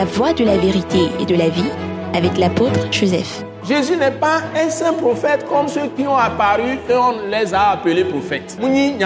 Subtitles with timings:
[0.00, 1.70] La voie de la vérité et de la vie
[2.14, 3.44] avec l'apôtre Joseph.
[3.68, 7.72] Jésus n'est pas un saint prophète comme ceux qui ont apparu et on les a
[7.72, 8.56] appelés prophètes.
[8.62, 8.96] Il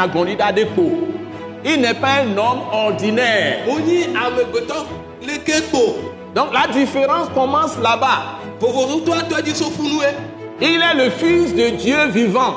[1.80, 3.64] n'est pas un homme ordinaire.
[6.32, 8.38] Donc la différence commence là-bas.
[10.60, 12.54] Il est le Fils de Dieu vivant.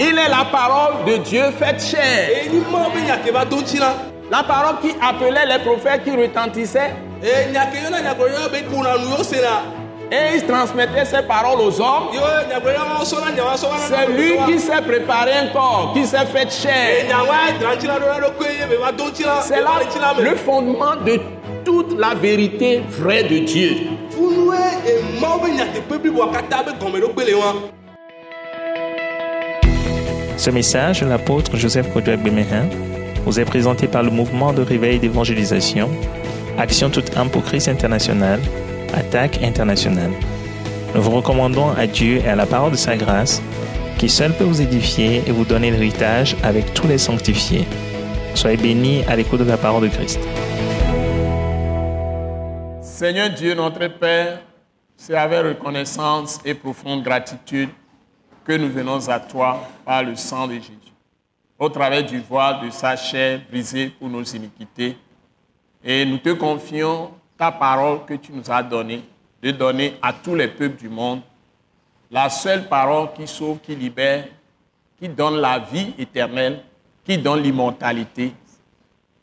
[0.00, 2.30] Il est la parole de Dieu faite chair.
[4.32, 6.88] La parole qui appelait les prophètes qui sena
[10.10, 12.08] et il transmettait ces paroles aux hommes.
[13.88, 17.06] C'est lui qui s'est préparé un corps, qui s'est fait chair.
[19.42, 21.20] C'est là le fondement de
[21.64, 23.70] toute la vérité vraie de Dieu.
[30.36, 32.68] Ce message l'apôtre Joseph Kodouak Bemehin
[33.24, 35.88] vous est présenté par le mouvement de réveil d'évangélisation,
[36.58, 38.40] Action toute âme pour Christ international,
[38.94, 40.10] Attaque internationale.
[40.94, 43.42] Nous vous recommandons à Dieu et à la parole de sa grâce,
[43.98, 47.66] qui seul peut vous édifier et vous donner l'héritage avec tous les sanctifiés.
[48.34, 50.20] Soyez bénis à l'écoute de la parole de Christ.
[52.82, 54.40] Seigneur Dieu, notre Père,
[54.96, 57.70] c'est avec reconnaissance et profonde gratitude
[58.44, 60.91] que nous venons à toi par le sang de Jésus,
[61.58, 64.96] au travers du voile de sa chair brisée pour nos iniquités.
[65.84, 69.02] Et nous te confions ta parole que tu nous as donnée,
[69.42, 71.20] de donner à tous les peuples du monde,
[72.10, 74.26] la seule parole qui sauve, qui libère,
[74.98, 76.62] qui donne la vie éternelle,
[77.04, 78.32] qui donne l'immortalité,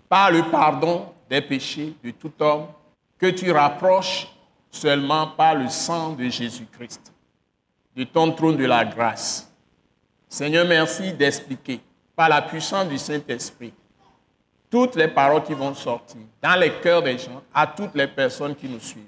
[0.09, 2.67] par le pardon des péchés de tout homme,
[3.17, 4.27] que tu rapproches
[4.71, 7.13] seulement par le sang de Jésus-Christ,
[7.95, 9.51] de ton trône de la grâce.
[10.27, 11.79] Seigneur, merci d'expliquer
[12.19, 13.71] par la puissance du Saint-Esprit
[14.69, 18.53] toutes les paroles qui vont sortir dans les cœurs des gens, à toutes les personnes
[18.57, 19.05] qui nous suivent.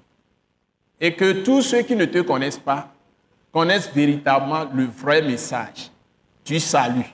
[0.98, 2.88] Et que tous ceux qui ne te connaissent pas
[3.52, 5.92] connaissent véritablement le vrai message
[6.46, 7.14] du salut,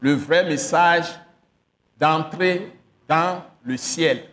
[0.00, 1.06] le vrai message
[1.96, 2.72] d'entrer
[3.06, 4.24] dans le ciel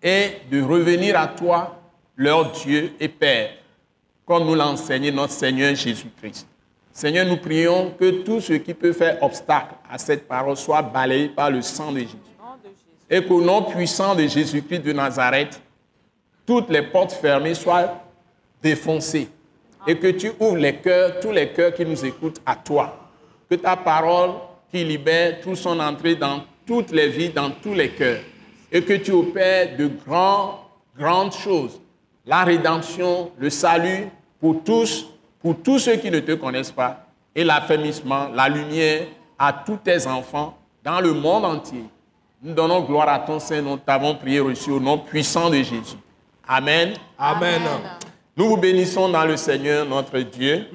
[0.00, 1.76] et de revenir à toi,
[2.14, 3.50] leur Dieu et Père,
[4.24, 6.46] comme nous l'a enseigné notre Seigneur Jésus-Christ.
[6.92, 11.28] Seigneur, nous prions que tout ce qui peut faire obstacle à cette parole soit balayé
[11.28, 12.16] par le sang de Jésus.
[13.08, 15.60] Et qu'au nom puissant de Jésus-Christ de Nazareth,
[16.44, 18.02] toutes les portes fermées soient
[18.62, 19.28] défoncées.
[19.86, 23.10] Et que tu ouvres les cœurs, tous les cœurs qui nous écoutent à toi.
[23.48, 24.30] Que ta parole
[24.70, 28.20] qui libère tout son entrée dans toutes les vies, dans tous les cœurs.
[28.70, 30.68] Et que tu opères de grands,
[30.98, 31.80] grandes choses.
[32.26, 34.08] La rédemption, le salut
[34.40, 35.06] pour tous,
[35.40, 37.04] pour tous ceux qui ne te connaissent pas.
[37.34, 39.06] Et l'affermissement, la lumière
[39.38, 41.84] à tous tes enfants dans le monde entier.
[42.42, 43.76] Nous donnons gloire à ton Saint nom.
[43.76, 45.96] T'avons prié reçu au nom puissant de Jésus.
[46.46, 46.94] Amen.
[47.18, 47.62] amen
[48.36, 50.66] Nous vous bénissons dans le Seigneur, notre Dieu,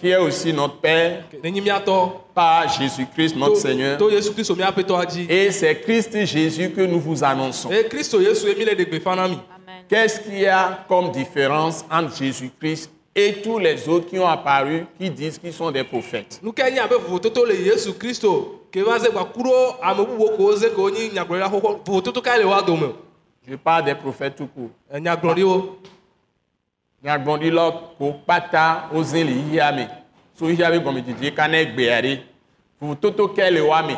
[0.00, 1.24] qui est aussi notre Père,
[2.34, 3.98] par Jésus-Christ, notre Seigneur.
[5.28, 7.70] Et c'est Christ Jésus que nous vous annonçons.
[7.70, 9.38] eye
[9.90, 14.86] Qu'est-ce qu'il y a comme différence entre Jésus-Christ et tous les autres qui ont apparu,
[14.96, 16.40] qui disent qu'ils sont des prophètes?
[23.48, 24.70] Je parle des prophètes tout court.
[24.92, 25.78] nyagblɔɖiwo
[27.02, 29.88] Nyagbɔɖilɔ ko kpata woze le yia me.
[30.34, 32.20] So yia be gɔmedzedze kana gbea ɖe.
[32.80, 33.94] Vovototo ke le wa me.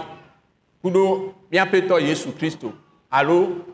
[0.82, 2.72] Kuɖo míaƒe tɔ Yesu Kristo
[3.10, 3.66] alo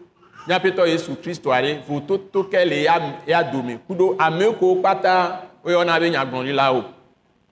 [0.49, 1.81] míaƒe tɔ Yesu Kristo aɖe.
[1.87, 3.79] Vovototo ke le ya ya dome.
[3.89, 6.85] Kuɖo ame ko kpata woyɔna be nyagbɔɖilawo.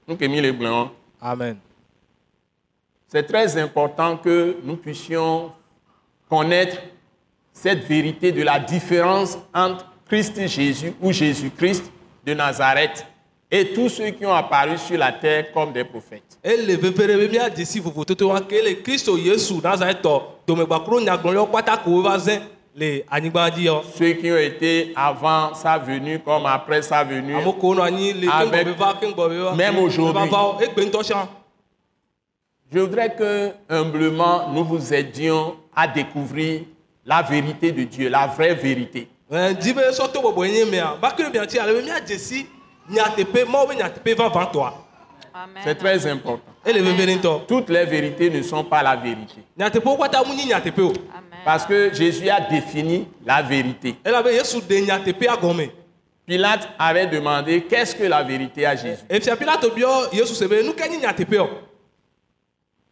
[0.09, 0.89] Nu ke mi le gblẽ wɔm.
[1.21, 1.57] amen
[3.09, 5.53] C'est très important que nous puissions
[6.29, 6.79] connaître
[7.53, 11.85] cette vérité de la différence entre Christ Jésus ou Jésus-Christ
[12.25, 13.07] de Nazareth
[13.51, 16.39] et tous ceux qui ont apparu sur la terre comme des prophètes.
[22.79, 27.35] Yɔ Ceux qui ont été avant sa venue comme après sa venue.
[28.29, 28.67] Avec-
[29.57, 30.13] Même aujourd'hui.
[30.13, 31.29] be va va wo egbe ŋutɔ sia
[32.73, 36.63] Je voudrais que humblement nous vous aidions à découvrir
[37.05, 39.09] la vérité de Dieu, la vraie vérité.
[45.65, 46.53] C'est très important.
[47.47, 49.43] Toutes les vérités ne sont pas la vérité.
[50.47, 50.93] nyateƒewo
[51.47, 53.95] Parce que Jésus a défini la vérité.
[56.27, 59.05] Pilate avait demandé qu'est-ce que la vérité à Jésus?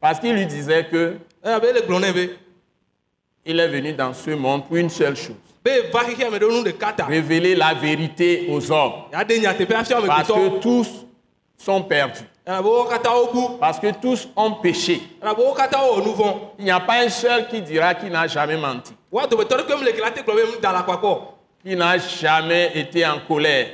[0.01, 1.17] Parce qu'il lui disait que
[3.45, 5.35] il est venu dans ce monde pour une seule chose.
[7.09, 8.93] Révéler la vérité aux hommes.
[10.07, 11.05] Parce que tous
[11.59, 12.23] sont perdus.
[13.58, 15.00] Parce que tous ont péché.
[16.58, 18.93] Il n'y a pas un seul qui dira qu'il n'a jamais menti,
[21.62, 23.67] qui n'a jamais été en colère,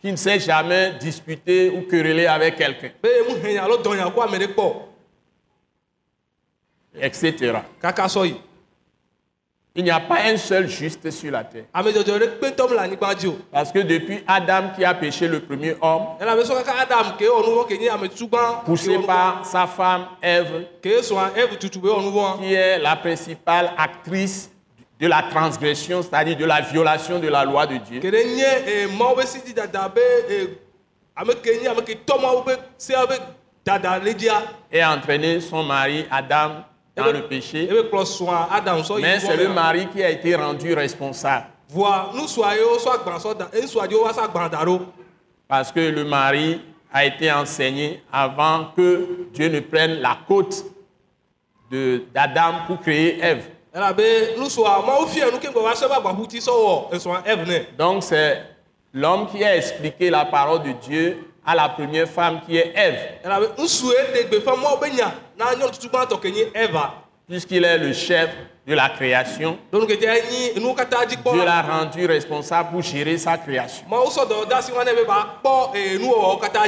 [0.00, 3.08] qui ne s'est jamais disputé ou querellé avec quelqu'un, be
[9.74, 11.66] Il n'y a pas un seul juste sur la terre.
[11.72, 16.02] Parce que depuis Adam qui a péché le premier homme,
[18.64, 20.88] poussé par sa femme Ève, qui
[22.54, 24.50] est la principale actrice
[24.98, 28.00] de la transgression, c'est-à-dire de la violation de la loi de Dieu,
[34.72, 36.64] et a entraîné son mari Adam
[36.98, 37.68] dans le péché.
[39.00, 41.46] Mais c'est le mari qui a été rendu responsable.
[45.48, 46.60] Parce que le mari
[46.92, 50.64] a été enseigné avant que Dieu ne prenne la côte
[51.70, 53.44] d'Adam pour créer Ève.
[57.78, 58.42] Donc c'est
[58.94, 62.98] l'homme qui a expliqué la parole de Dieu à la première femme qui est Ève,
[67.28, 68.30] puisqu'il est le chef
[68.66, 69.58] de la création.
[69.72, 73.84] Dieu l'a rendu responsable pour gérer sa création.
[75.74, 75.98] eh,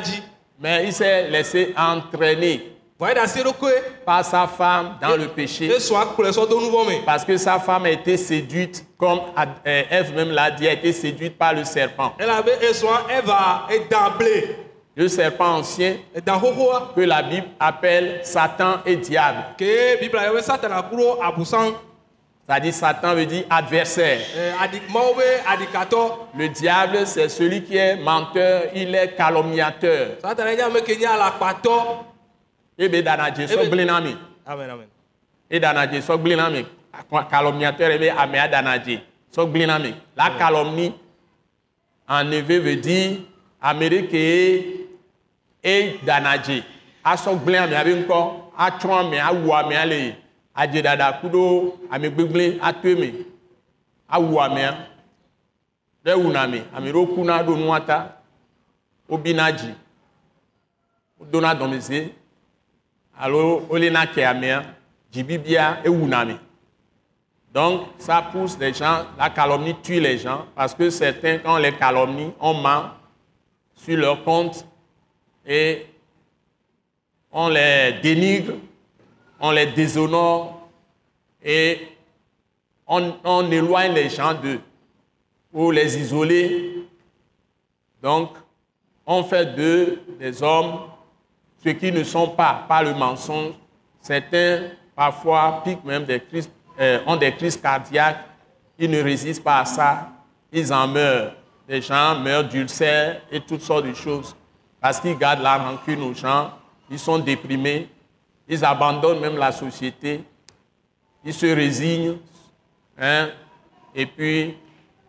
[0.02, 0.22] dzi
[0.58, 2.76] Mais il s'est laissé entraîner
[4.04, 5.68] par sa femme dans le péché.
[6.70, 9.20] vɔ me Parce que sa femme a été séduite, comme
[9.66, 12.14] euh, Ève même l'a dit, a été séduite par le serpent.
[14.96, 15.96] Le serpent ancien
[16.94, 19.44] que la Bible appelle Satan et diable.
[22.46, 24.18] C'est-à-dire Satan veut dire adversaire.
[24.36, 24.50] eh,
[26.36, 30.16] Le diable, c'est celui qui est menteur, il est calomniateur.
[30.20, 32.04] satana nye ame ke nye alakpatɔ
[32.76, 34.16] Et bien, danadje so Eh ben- blinami.
[34.46, 34.86] amen amen
[35.50, 36.66] Et danadje so blinami.
[37.30, 38.98] Calomniateur, et bien, amea danadje
[39.30, 39.94] so blinami.
[40.16, 40.92] La calomnie,
[45.64, 46.62] en éveil veut dire Amérique et danadje.
[47.02, 50.16] Aso blinami, abe encore, atron ame, awu ame, ale,
[50.54, 53.26] adje dada kudo, ame gbegble, atue me,
[54.08, 54.86] awu amea.
[56.04, 56.92] ɖe wuna me ame.
[56.92, 58.16] Ɖewo kuna ɖo nua ta.
[59.08, 59.74] Wobina dzi.
[61.18, 62.12] Wodona dɔmeze.
[63.18, 64.64] Alo wolena ke amea
[65.12, 66.34] dzibibia ewuna me
[67.52, 71.72] donc ça pousse les gens la calomnie tue les gens parce que certains quand les
[71.72, 72.90] calomnie on ment
[73.74, 74.64] sur leur compte
[75.46, 75.86] et
[77.32, 78.54] on les dénigre
[79.40, 80.68] on les déshonore
[81.42, 81.88] et
[82.86, 84.60] on, éloigne les gens d'eux
[85.50, 86.84] pour les isoler.
[88.02, 88.30] Donc,
[89.06, 90.80] on fait d'eux des hommes,
[91.62, 93.54] ceux qui ne sont pas par le mensonge.
[94.00, 98.24] Certains, parfois, piquent même des crises, euh, ont des crises cardiaques.
[98.78, 100.08] Ils ne résistent pas à ça.
[100.52, 101.34] Ils en meurent.
[101.68, 104.34] Des gens meurent d'ulcères et toutes sortes de choses.
[104.80, 106.52] Parce qu'ils gardent la rancune aux gens.
[106.90, 107.88] Ils sont déprimés.
[108.48, 110.24] Ils abandonnent même la société.
[111.24, 112.18] Ils se résignent.
[112.98, 113.28] hein,
[113.94, 114.56] et puis,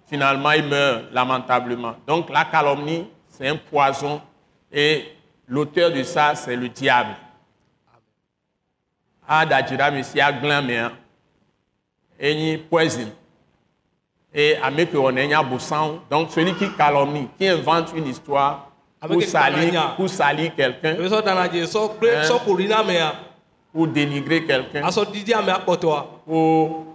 [0.07, 1.95] finalement, il meurt lamentablement.
[2.05, 4.21] Donc la calomnie, c'est un poison
[4.71, 5.05] et
[5.47, 7.15] l'auteur de ça, c'est le diable.
[9.27, 10.91] Adadjira Messi aglamea,
[12.19, 13.11] eni poison.
[14.33, 15.29] Et avec on est
[16.09, 18.70] Donc celui qui calomnie, qui invente une histoire
[19.07, 19.57] pour salir,
[20.09, 20.95] salir quelqu'un,
[22.19, 22.23] Hein?
[22.71, 23.13] amea
[23.73, 24.83] pour dénigrer quelqu'un,
[26.25, 26.85] pour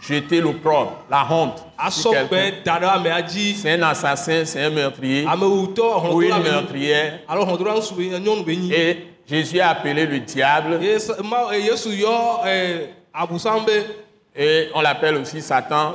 [0.00, 1.64] jeter l'opprobre, la honte.
[3.56, 5.26] C'est un assassin, c'est un meurtrier.
[6.14, 7.20] ou une meurtrière.
[8.72, 8.96] Et
[9.28, 10.78] Jésus a appelé le diable
[14.38, 15.92] eh, eh, et on l'appelle aussi Satan.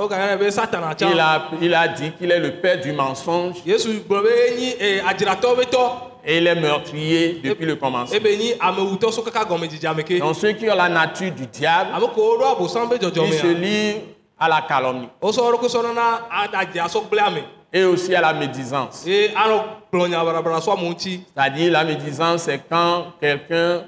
[1.00, 3.56] Il a, il a dit qu'il est le père du mensonge.
[3.66, 5.92] Yesu gblɔ be enyi eh, adziratɔ be tɔ
[6.26, 8.20] et il est meurtrier depuis le commencement.
[9.68, 10.20] dzidzame ke.
[10.20, 14.02] Donc ceux qui ont la nature du diable, ils se dzɔdzɔmea lient
[14.40, 15.10] à la calomnie.
[17.76, 19.06] Et aussi à la médisance.
[19.94, 23.84] ŋuti C'est-à-dire la médisance, c'est quand quelqu'un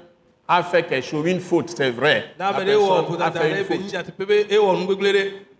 [0.48, 2.32] a fait quelque chose, une faute, c'est vrai.
[2.38, 3.80] La personne a fait une faute.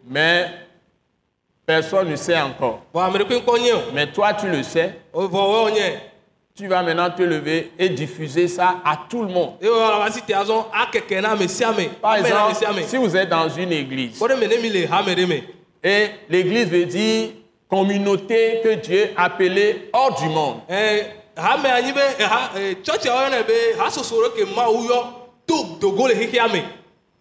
[0.09, 0.47] Mais
[1.64, 2.85] personne ne sait encore.
[3.95, 4.95] Mais toi, tu le sais.
[5.14, 5.97] nye
[6.57, 9.57] tu vas maintenant te lever et diffuser ça à tout le monde.
[9.62, 14.19] ame Par exemple, si vous êtes dans une église,
[15.85, 17.28] et l'église veut dire
[17.69, 20.61] communauté que Dieu a appelée hors du monde.
[21.37, 25.05] Ɛɛ hame anyi be eha ee tsɔtsi yɔnɛ be hasoso ɖe ke mawu yɔ
[25.47, 26.62] to dogo le xexea me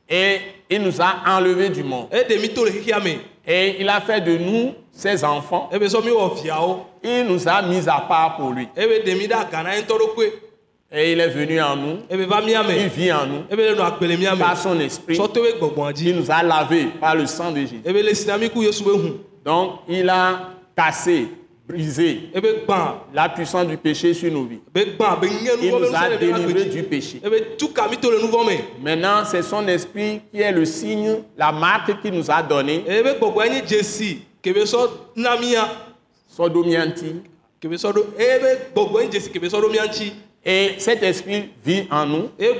[0.08, 2.10] Et il nous a enlevés du monde.
[2.10, 2.72] to le
[3.04, 5.70] me Et il a fait de nous ses enfants.
[5.72, 8.68] ebe sɔ mi wɔ viawo Il nous a mis à part pour lui.
[8.76, 10.32] ye ŋutɔ ɖokoe
[10.92, 11.98] Et il est venu en nous.
[12.10, 14.38] Il vit en nous.
[14.38, 15.20] Par son esprit.
[16.02, 17.82] Il nous a lavés par le sang de Jésus.
[19.44, 20.40] Donc, il a
[20.76, 21.28] cassé,
[21.68, 24.62] brisé ebe gbã la puissance du péché sur nos vies.
[24.74, 27.22] be gbã be nye Il nous a délivrés gbe du péché.
[27.24, 32.44] vɔ me Maintenant, c'est son esprit qui est le signe, la marque qu'il nous a
[32.44, 32.84] donnée,
[36.28, 37.22] sodomianti.
[40.48, 42.30] Et cet esprit vit en nous.
[42.38, 42.52] Et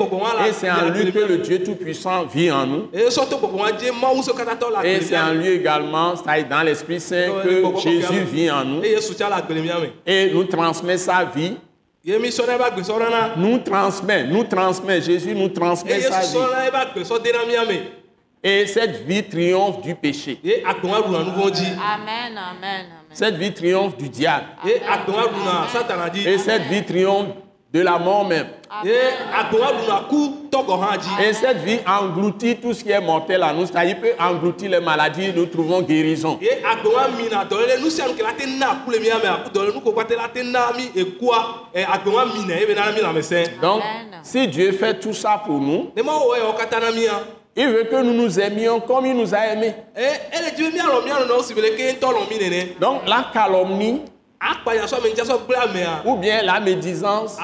[0.54, 2.90] c'est en lui que le Dieu Tout-Puissant vit en nous.
[2.92, 3.12] Et
[5.02, 8.82] c'est en lui également, c'est dans l'Esprit Saint que Jésus vit en nous.
[10.04, 11.58] Et nous transmet sa vie.
[13.38, 15.02] Nous transmet, nous transmet.
[15.04, 16.38] Jésus nous transmet sa vie.
[18.44, 20.40] Et cette vie triomphe du péché.
[20.44, 20.84] Amen,
[21.78, 22.86] amen, amen.
[23.12, 24.46] Cette vie triomphe du diable.
[26.26, 27.28] Et cette vie triomphe
[27.76, 28.48] de la mort même.
[28.86, 28.90] Et
[31.34, 33.66] cette vie engloutit tout ce qui est mortel à nous.
[33.66, 36.40] C'est-à-dire peut engloutir les maladies, nous trouvons guérison.
[43.62, 43.82] Donc,
[44.24, 47.24] si Dieu fait tout ça pour nous, mia
[47.58, 49.74] il veut que nous nous aimions comme il nous a aimés.
[52.82, 54.02] Donc, la calomnie
[56.06, 57.38] ou bien la médisance,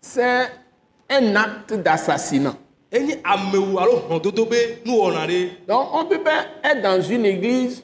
[0.00, 0.50] c'est
[1.10, 2.54] un acte d'assassinat.
[5.26, 5.48] ɖe.
[5.68, 7.82] Donc, on ne peut pas être dans une église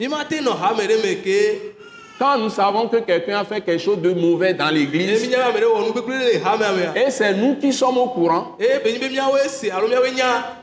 [2.18, 5.28] quand nous savons que quelqu'un a fait quelque chose de mauvais dans l'église.
[5.28, 8.56] Mea et c'est nous qui sommes au courant.
[8.58, 10.56] nya.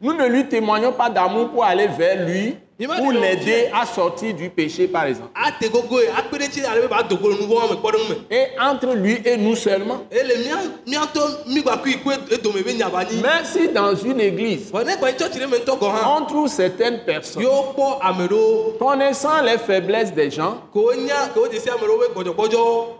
[0.00, 4.48] Nous ne lui témoignons pas d'amour pour aller vers lui, pour l'aider à sortir du
[4.50, 5.28] péché, par exemple.
[5.62, 5.70] ŋu
[7.38, 10.04] me Et entre lui et nous seulement.
[10.10, 10.22] Mais
[13.44, 17.44] si dans une église, hã on trouve certaines personnes
[18.78, 20.62] connaissant les faiblesses des gens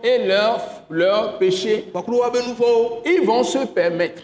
[0.03, 4.23] et leurs leur péchés, gbakulu wa be nu vɔwo ils vont se permettre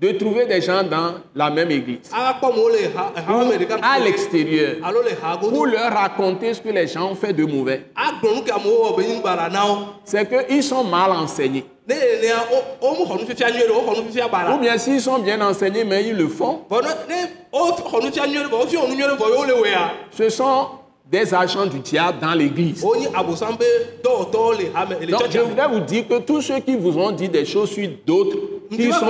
[0.00, 2.10] de trouver des gens dans la même église,
[3.58, 4.76] ɖeka à l'extérieur,
[5.40, 7.90] pour leur raconter ce que les gens ont fait de mauvais.
[8.64, 8.96] wo
[10.04, 11.64] C'est qu'ils sont mal enseignés.
[14.52, 16.60] Ou bien s'ils sont bien enseignés, mais ils le font,
[20.12, 20.66] ce sont
[21.10, 22.82] des agents du diable dans l'église.
[22.84, 23.08] le
[24.76, 27.44] hame le Donc, je voudrais vous dire que tous ceux qui vous ont dit des
[27.46, 28.36] choses sur d'autres,
[28.70, 29.06] qui sont,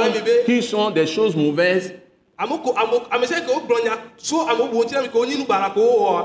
[0.46, 1.92] qui sont des choses mauvaises,
[2.38, 5.18] ame ko ame ame sia ke wogblɔ nya so ame bubuwo ŋuti na mi ke
[5.18, 6.22] wonyi nu bana ko wowɔa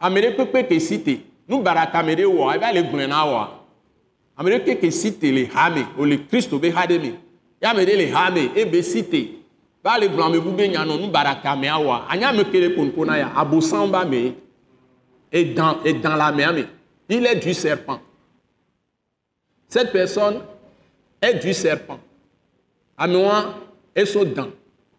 [0.00, 3.22] ame ɖe kpekpe ke si te nu baraka ame ɖe wɔ eva le gblɔe na
[3.24, 3.46] wɔa
[4.36, 7.14] ame ɖe keke si te le ha me wòle kristo be ha me
[7.62, 9.04] ya le ha me ebe si
[9.82, 12.58] te va le gblɔ ame bu be nyanɔ nu baraka amea wɔa anya ame ke
[12.60, 13.32] ɖe konko na ya.
[13.36, 14.34] Abosan ba me
[15.32, 16.64] et dans dans la mea me.
[17.08, 18.00] Il est du serpent.
[19.68, 20.40] Cette personne
[21.20, 21.98] est du serpent.
[22.96, 23.54] Amewa
[23.94, 24.50] eso dan.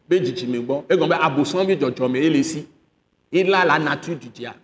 [0.07, 2.67] Be dzidzime gbɔ egɔn be abosan bi dzɔdzɔme ele si.
[3.31, 4.59] Il a la nature du diable.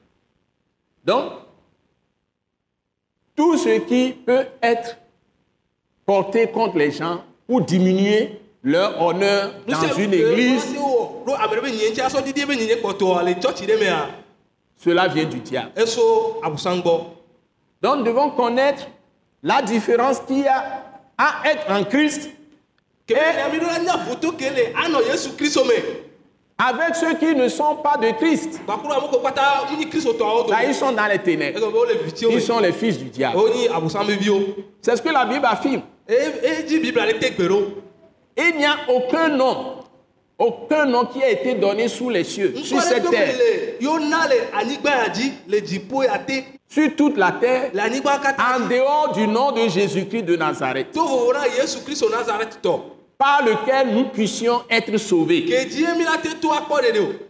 [1.03, 1.31] Donc,
[3.35, 4.97] tout ce qui peut être
[6.05, 10.65] porté contre les gens pour diminuer leur honneur dans une église,
[14.77, 15.71] cela vient du diable.
[17.81, 18.87] Donc, nous devons connaître
[19.41, 20.83] la différence qu'il y a
[21.17, 22.29] à être en Christ
[25.09, 25.73] yesu kristo me
[26.61, 28.59] avec ceux qui ne sont pas de Christ.
[28.67, 31.57] do Là, ils sont dans les ténèbres.
[32.29, 33.37] Ils sont les fils du diable.
[33.37, 34.41] wonyi abosameviwo
[34.81, 35.81] C'est ce que la Bible affirme.
[38.41, 39.75] Il n'y a aucun nom,
[40.37, 43.35] aucun nom qui a été donné sous les cieux, sur cette terre,
[46.69, 50.97] sur toute la terre, en dehors du nom de Jésus-Christ de Nazareth.
[53.19, 55.45] Par lequel nous puissions être sauvés.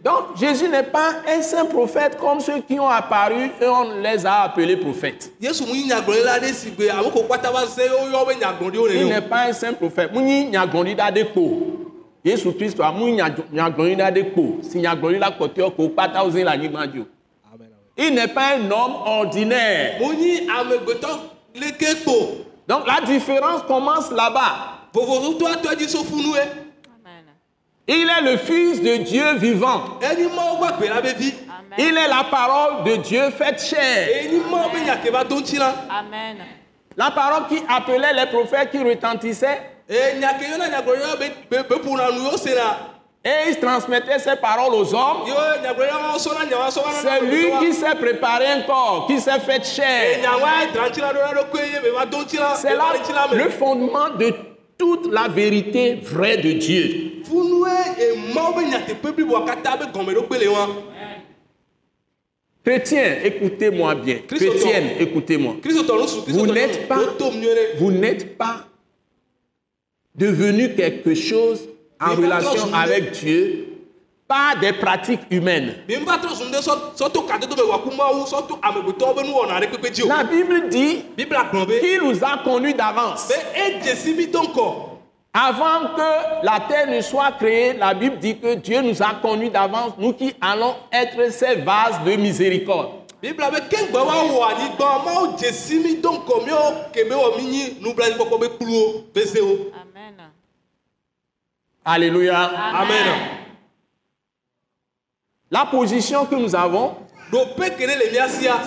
[0.04, 4.24] Donc Jésus n'est pas un saint prophète comme ceux qui ont apparu et on les
[4.24, 5.32] a appelés prophètes.
[5.40, 5.48] Il
[9.08, 10.12] n'est pas un saint prophète.
[12.22, 14.58] Yesu Kristo kpo.
[14.62, 15.08] Si ko
[15.88, 16.84] kpata le anyigba.
[17.96, 19.98] Il n'est pas un homme ordinaire.
[21.78, 22.12] kpo
[22.68, 24.79] Donc la différence commence là-bas.
[27.86, 29.98] Il est le Fils de Dieu vivant.
[31.78, 34.08] Il est la parole de Dieu faite chair.
[35.90, 36.36] Amen.
[36.96, 39.60] La parole qui appelait les prophètes qui retentissaient
[43.22, 45.24] et il transmettait ces paroles aux hommes.
[47.02, 50.20] C'est lui qui s'est préparé un corps, qui s'est fait chair.
[52.56, 52.92] C'est là
[53.32, 54.34] le fondement de
[54.80, 56.82] toute la vérité vraie de Dieu.
[62.64, 64.18] Chrétiens, écoutez-moi bien.
[64.26, 65.56] Chrétienne, écoutez-moi.
[66.32, 66.96] Vous n'êtes pas-
[67.78, 68.66] Vous n'êtes pas
[70.14, 71.60] devenu quelque chose
[72.00, 73.66] en relation avec Dieu
[74.30, 75.74] par des pratiques humaines.
[80.06, 81.02] La Bible dit
[81.80, 83.28] qu'il nous a conduits d'avance.
[85.32, 89.50] Avant que la terre ne soit créée, la Bible dit que Dieu nous a conduits
[89.50, 92.90] d'avance, nous qui allons être ces vases de miséricorde.
[99.74, 100.30] Amen.
[101.84, 102.50] Alléluia.
[102.74, 103.39] amen
[105.52, 106.94] La position que nous avons,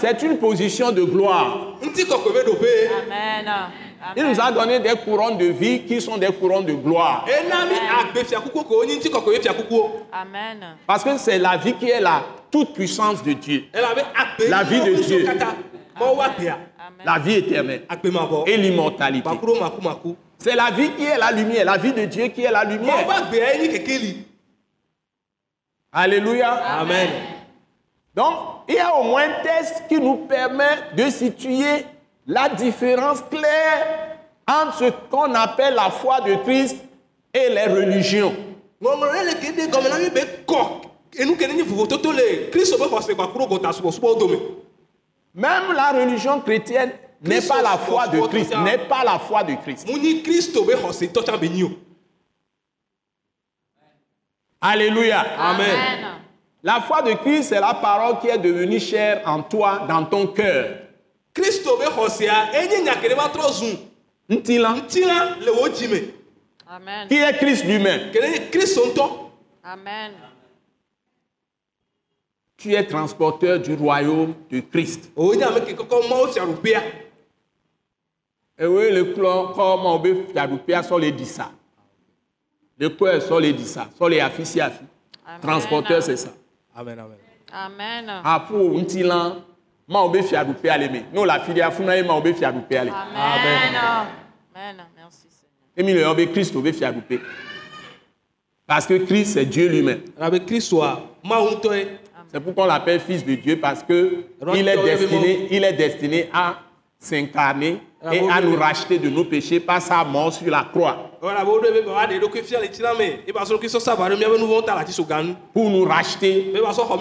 [0.02, 1.78] c'est une position de gloire.
[3.06, 3.46] Amen.
[4.18, 7.26] Il nous a donné des couronnes de vie qui sont des couronnes de gloire.
[10.12, 10.76] Amen.
[10.86, 12.22] Parce que c'est la vie qui est la
[12.52, 13.64] toute puissance de Dieu.
[14.50, 15.26] La vie de Dieu.
[15.26, 17.06] Amen.
[17.06, 17.84] La vie éternelle
[18.46, 19.30] et l'immortalité.
[20.38, 23.08] C'est la vie qui est la lumière, la vie de Dieu qui est la lumière.
[25.94, 26.52] Alléluia.
[26.80, 27.10] amen
[28.16, 28.34] Donc,
[28.68, 31.86] il y a au moins un test qui nous permet de situer
[32.26, 36.78] la différence claire entre ce qu'on appelle la foi de Christ
[37.34, 38.34] et les religions.
[45.36, 49.56] Même la religion chrétienne n'est pas la foi de Christ, n'est pas la foi de
[49.56, 49.88] Christ.
[49.88, 51.72] mu nyi kristu be xɔse tɔtsa be nyi o
[54.66, 55.20] Alléluia.
[55.38, 56.06] amen Amen.
[56.64, 60.28] La foi de Christ, c'est la parole qui est devenue chère en toi, dans ton
[60.28, 60.78] cœur.
[61.34, 63.72] kristu be xɔsea enye nya ke ɖe va trɔ zu
[64.30, 66.00] Ntila, ŋutilã le wo dzi me
[66.70, 67.08] Amen.
[67.10, 68.12] qui est Christ lui-même?
[68.14, 69.10] ke ne nye kristu ŋutɔ
[69.66, 70.12] Amen.
[72.58, 75.10] Tu es transporteur du royaume de Christ.
[75.18, 76.82] wònye ame ke kɔkɔ mawo fiaɖuƒea
[78.60, 81.50] Ewe le kplɔ kɔ ma wo be fiaɖuƒea
[82.80, 84.44] Le kɔe sɔ le ɖi sa, sɔ le afi.
[85.42, 86.30] Transporteur c'est ça.
[86.76, 87.18] amen amen
[87.52, 88.10] Amen.
[88.24, 89.36] Aƒo ŋutilã
[89.88, 91.06] ma wo be fiaɖuƒea le me.
[91.14, 92.92] Ne le afi ɖe afuna ma wo be fiaɖuƒea le.
[92.92, 93.76] Amen.
[94.56, 94.86] Amen.
[94.98, 95.78] Merci Seigneur.
[95.78, 97.20] Emi le yɔ be Kristo be fiaɖuƒe.
[98.66, 100.02] Parce que Christ c'est Dieu lui-même.
[100.18, 101.88] elabe kristua mawu ŋutɔe
[102.32, 106.30] C'est pourquoi on l'appelle fils de Dieu parce que il est destiné, il est destiné
[106.34, 106.56] à
[106.98, 107.80] s'incarner
[108.12, 111.12] et à nous racheter de nos péchés par sa mort sur la croix.
[115.54, 116.52] Pour nous racheter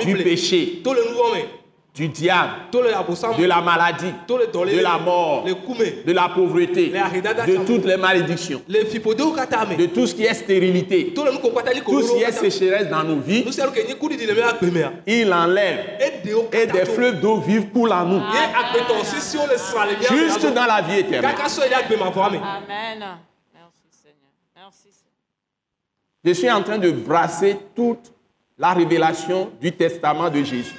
[0.05, 0.83] du péché,
[1.95, 8.63] du diable, de la maladie, de la mort, de la pauvreté, de toutes les malédictions,
[8.69, 11.27] de tout ce qui est stérilité, tout
[12.03, 13.45] ce qui est sécheresse dans nos vies.
[14.71, 15.99] mea Il enlève
[16.53, 18.23] et des fleuves d'eau vive le miaƒe
[20.09, 21.35] jusque dans la vie éternelle.
[22.43, 23.05] Amen.
[23.55, 24.33] Merci Seigneur.
[24.57, 25.13] Merci Seigneur.
[26.25, 28.13] Je suis en train de brasser toute
[28.57, 30.75] la révélation du testament de Jésus.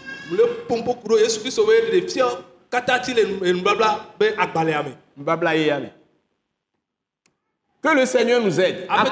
[7.82, 8.86] Que le Seigneur nous aide.
[8.88, 9.04] à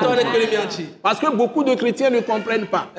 [1.03, 2.89] Parce que beaucoup de chrétiens ne comprennent pas.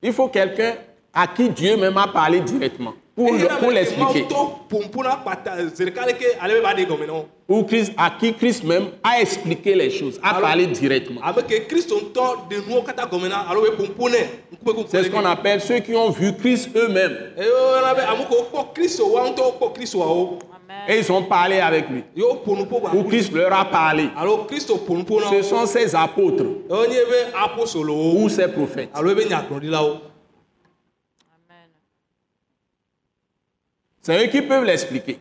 [0.00, 0.76] Il faut quelqu'un
[1.12, 4.26] à qui Dieu même a parlé directement pour, le- pour l'expliquer.
[7.68, 11.20] Christ, à qui Christ même a expliqué les choses, a Alors- parlé directement.
[14.88, 17.16] C'est ce qu'on appelle ceux qui ont vu Christ eux-mêmes.
[17.36, 20.38] eyo yɔna be ame kewo kpɔ kristu wa ŋutɔ kpɔ kristuawo
[20.88, 22.02] Et ils ont parlé avec lui.
[22.94, 24.08] Ou Christ leur a parlé.
[25.30, 28.88] Ce sont ces apôtres ou ces prophètes.
[28.94, 30.00] alo ebe nyagblɔɖilawo
[34.02, 35.18] C'est eux qui peuvent l'expliquer?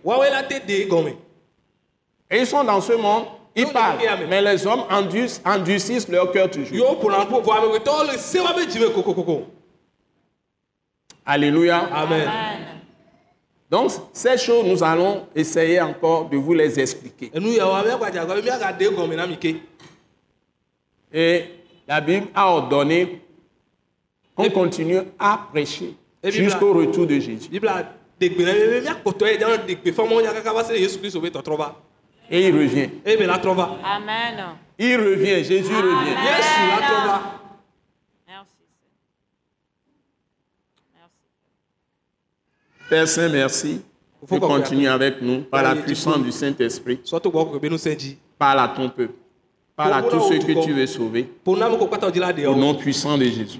[2.29, 3.97] Et ils sont dans ce monde, ils parlent.
[4.27, 6.75] mais- les hommes endurcissent, endurcissent leur cœur toujours.
[11.25, 11.77] Alléluia.
[11.93, 12.27] amen
[13.69, 17.31] Donc, ces choses, nous allons essayer encore de vous les expliquer.
[21.13, 21.43] Et
[21.87, 23.21] la Bible a ordonné
[24.35, 25.93] qu'on continue à prêcher
[26.49, 27.49] jusqu'au retour de Jésus.
[32.29, 32.89] Et il revient.
[33.53, 34.45] va Amen.
[34.79, 36.15] Il revient, Jésus revient.
[36.23, 36.59] Merci.
[38.27, 38.49] Merci.
[42.89, 43.81] Père Saint, merci.
[44.27, 46.99] Qu'on continues avec nous par la puissance du Saint-Esprit.
[48.37, 49.13] Parle à ton peuple.
[49.75, 51.27] Parle à tous ceux que tu veux sauver.
[52.47, 53.57] Au nom puissant de Jésus.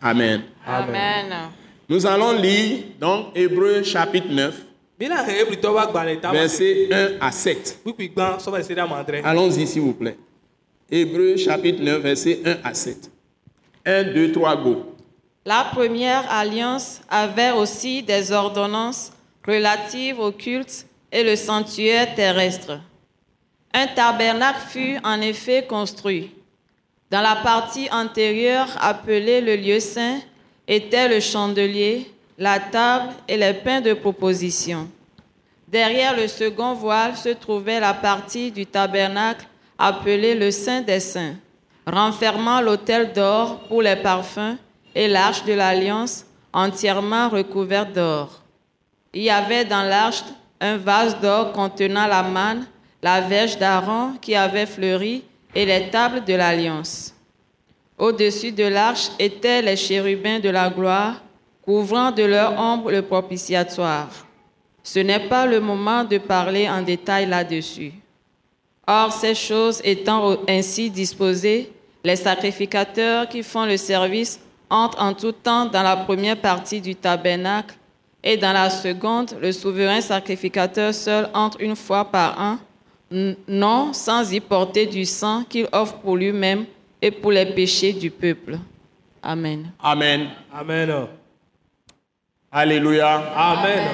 [0.00, 0.42] Amen.
[0.66, 1.50] Amen.
[1.88, 4.54] Nous allons lire donc Hébreu chapitre 9,
[4.98, 7.78] mi na he ebritɔ be agbalẽ ta ma se versets 1 à 7.
[7.82, 10.16] kpikpi gbã sɔva se ɖe ama adre Allons-y s'il vous plaît.
[10.90, 13.10] Hébreu chapitre 9, versets 1 à 7.
[13.84, 14.94] 1, 2, 3, go.
[15.44, 19.12] La première alliance avait aussi des ordonnances
[19.46, 22.80] relatives au culte et le sanctuaire terrestre.
[23.74, 26.30] Un tabernacle fut en effet construit.
[27.10, 30.20] Dans la partie antérieure appelée le lieu saint
[30.66, 34.88] étaient le chandelier, la table et les pains de proposition.
[35.68, 39.46] Derrière le second voile se trouvait la partie du tabernacle
[39.78, 41.34] appelée le Saint des Saints,
[41.86, 44.56] renfermant l'autel d'or pour les parfums
[44.94, 48.40] et l'arche de l'alliance entièrement recouverte d'or.
[49.12, 50.24] Il y avait dans l'arche
[50.60, 52.66] un vase d'or contenant la manne,
[53.02, 55.24] la verge d'Aaron qui avait fleuri
[55.54, 57.13] et les tables de l'alliance.
[57.96, 61.22] Au-dessus de l'arche étaient les chérubins de la gloire,
[61.62, 64.08] couvrant de leur ombre le propitiatoire.
[64.82, 67.92] Ce n'est pas le moment de parler en détail là-dessus.
[68.86, 75.32] Or, ces choses étant ainsi disposées, les sacrificateurs qui font le service entrent en tout
[75.32, 77.76] temps dans la première partie du tabernacle
[78.22, 82.58] et dans la seconde, le souverain sacrificateur seul entre une fois par an,
[83.48, 86.66] non sans y porter du sang qu'il offre pour lui-même
[87.04, 88.56] et pour les péchés du peuple.
[89.22, 89.72] Amen.
[89.78, 90.30] Amen.
[90.50, 91.06] amen
[92.50, 93.22] Alléluia.
[93.36, 93.88] amen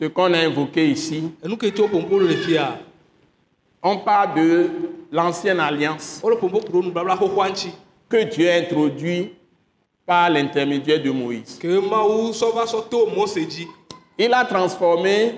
[0.00, 1.30] Ce qu'on a invoqué ici,
[3.82, 4.70] on parle de
[5.12, 6.22] l'ancienne alliance
[8.08, 9.34] que Dieu a introduit
[10.06, 11.58] par l'intermédiaire de Moïse.
[14.18, 15.34] Il a transformé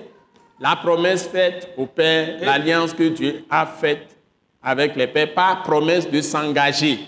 [0.61, 4.16] la promesse faite au Père, l'alliance que Dieu a faite
[4.67, 6.99] avec les pères, par promesse de s'engager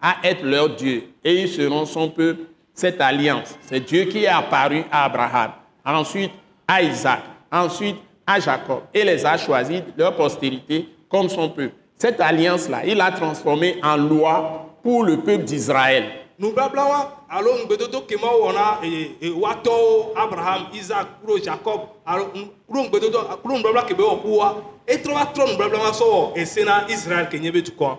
[0.00, 1.02] à être leur Dieu.
[1.24, 2.42] Et ils seront son peuple.
[2.72, 5.50] Cette alliance, c'est Dieu qui est apparu à Abraham,
[5.84, 6.30] ensuite
[6.68, 11.74] à Isaac, ensuite à Jacob, et les a choisis, leur postérité, comme son peuple.
[11.96, 16.04] Cette alliance-là, il l'a transformée en loi pour le peuple d'Israël.
[16.38, 22.48] wa alo ŋugbedodo ke ma wɔna eye e woatɔwo abraham isaac kuro jacob alo ŋu-
[22.66, 24.54] kuro ŋugbedodo kuro nubabla ke be wɔ ku wa
[24.86, 27.98] etrɔ va trɔ nubabla ma sɔ wɔ ese na israel ke nye be dukɔ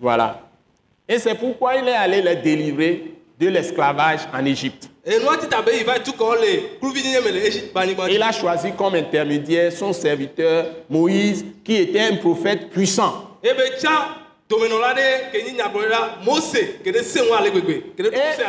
[0.00, 0.40] Voilà.
[1.08, 4.88] Et c'est pourquoi il est allé les délivrer de l'esclavage en Égypte.
[7.74, 13.38] anyigba Il a choisi comme intermédiaire son serviteur Moïse, qui était un prophète puissant.
[14.50, 14.56] Et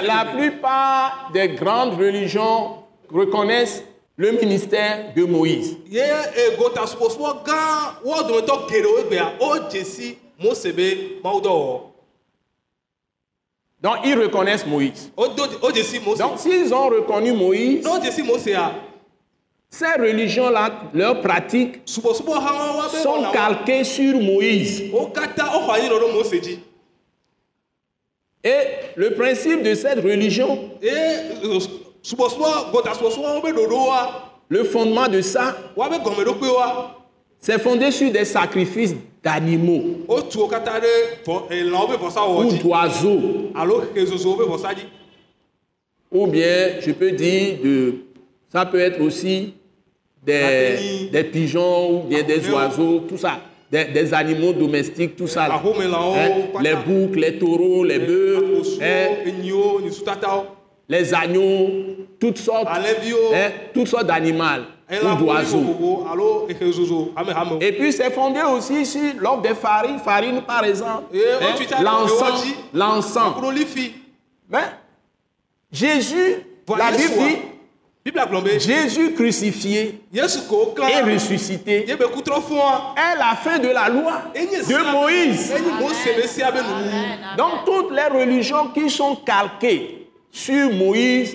[0.03, 3.83] la plupart des grandes religions reconnaissent
[4.17, 5.77] le ministère de Moïse.
[13.81, 15.11] Donc ils reconnaissent Moïse.
[15.15, 18.71] Donc s'ils ont reconnu Moïse, ne wo dze si mosea
[19.69, 22.01] ces religions-là, leurs pratiques sont
[23.33, 24.83] calquées sur Moïse.
[28.43, 28.57] Et
[28.95, 30.69] le principe de cette religion,
[34.47, 35.55] le fondement de ça,
[37.39, 40.21] c'est fondé sur des sacrifices d'animaux ou
[42.61, 43.21] d'oiseaux.
[46.11, 48.04] Ou bien, je peux dire, de,
[48.51, 49.53] ça peut être aussi
[50.25, 53.39] des, pigeons ou bien des oiseaux, tout ça.
[53.71, 55.47] Des, des animaux domestiques, tout ça.
[55.47, 55.61] là.
[55.63, 56.61] Hein.
[56.61, 59.07] Les boucs, les taureaux, les bœufs, hein,
[60.87, 61.69] les agneaux,
[62.19, 66.45] toutes sortes, hein, toutes sortes d'animaux ou d'oiseaux.
[67.59, 71.15] Et puis c'est fondé aussi sur l'offre des farines, farine par exemple,
[71.81, 73.35] l'encens, l'encens.
[74.47, 74.59] Mais
[75.71, 76.45] Jésus,
[76.77, 77.37] la Bible dit,
[78.59, 80.21] Jésus crucifié et
[81.15, 81.85] ressuscité.
[82.95, 85.51] Est la fin de la loi de Moïse.
[85.51, 91.33] nuwu Donc toutes les religions qui sont calquées sur Moïse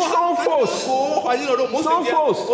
[0.00, 0.86] Sont fausses.
[1.84, 2.46] Sont fausses.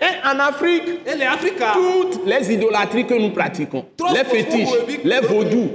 [0.00, 0.82] Et en Afrique,
[1.30, 4.68] afrika toutes les idolâtries que nous pratiquons, les fétiches,
[5.04, 5.70] les vaudous.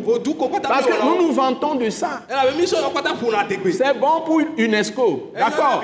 [0.61, 2.21] Parce que nous nous vantons de ça.
[2.29, 5.81] C'est bon pour UNESCO, d'accord.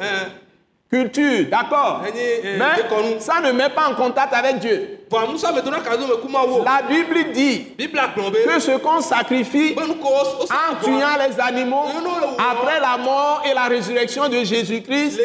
[0.00, 0.45] ɛn
[0.88, 2.02] Culture, d'accord.
[2.06, 3.16] Enyi, eh, Mais déconnu.
[3.18, 5.00] ça ne met pas en contact avec Dieu.
[6.64, 11.86] La Bible dit que ce qu'on sacrifie en tuant les animaux
[12.38, 15.18] après la mort et la résurrection de Jésus-Christ,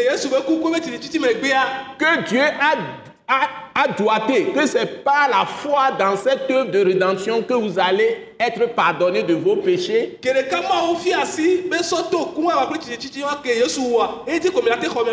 [1.35, 1.63] gbea
[1.97, 6.83] que Dieu a, a, a doigté, que c'est par la foi dans cette œuvre de
[6.83, 10.17] rédemption que vous allez être pardonné de vos péchés.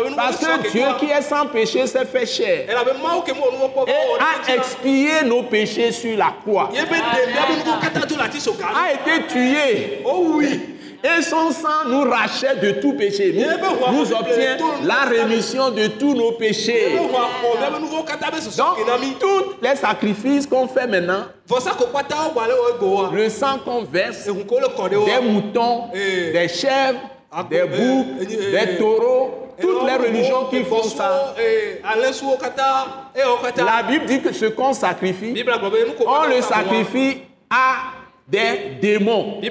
[0.09, 2.65] nu Parce que Dieu qui est sans péché s'est fait chair.
[2.69, 2.73] Et
[4.19, 6.69] a expié nos péchés sur la croix,
[8.75, 10.01] a été tué.
[10.03, 15.69] O wui et son sang nous rachète de tout péché, nous, nous obtient la rémission
[15.71, 16.97] de tous nos péchés.
[16.97, 17.11] Donc,
[19.19, 21.25] tous les sacrifices qu'on fait maintenant,
[23.13, 26.31] le sang qu'on verse, des moutons, Eh.
[26.31, 26.99] des chèvres,
[27.31, 31.35] Ah, des eh, boucs, eh, des taureaux, toutes les religions qui font ça.
[33.57, 35.35] La Bible dit que ce qu'on sacrifie,
[36.07, 37.19] on le sacrifie
[37.51, 37.98] à
[38.29, 39.41] des démons.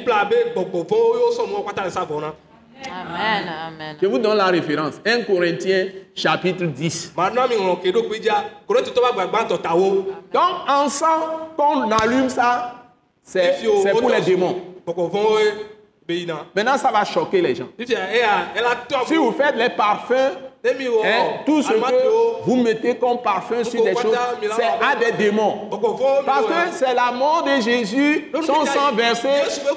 [2.87, 3.97] Amen, amen.
[4.01, 5.01] Je vous donne la référence.
[5.05, 7.13] 1 Corinthiens chapitre 10.
[7.17, 11.25] madonna mi ŋlɔ ke ɖo gbedza korintotɔ ba gbagbãtɔ tawo Donc, ensemble,
[11.57, 12.75] qu'on allume ça,
[13.23, 13.57] c'est
[13.93, 14.63] pour les démons.
[16.55, 17.69] Maintenant, ça va choquer les gens.
[17.79, 23.19] eya ela tɔ Si vous faites les parfums, hein, tout ce que vous mettez comme
[23.19, 24.17] parfum sur des choses,
[24.57, 25.69] c'est à des démons.
[26.27, 29.29] Parce que c'est la mort de Jésus, son sang versé,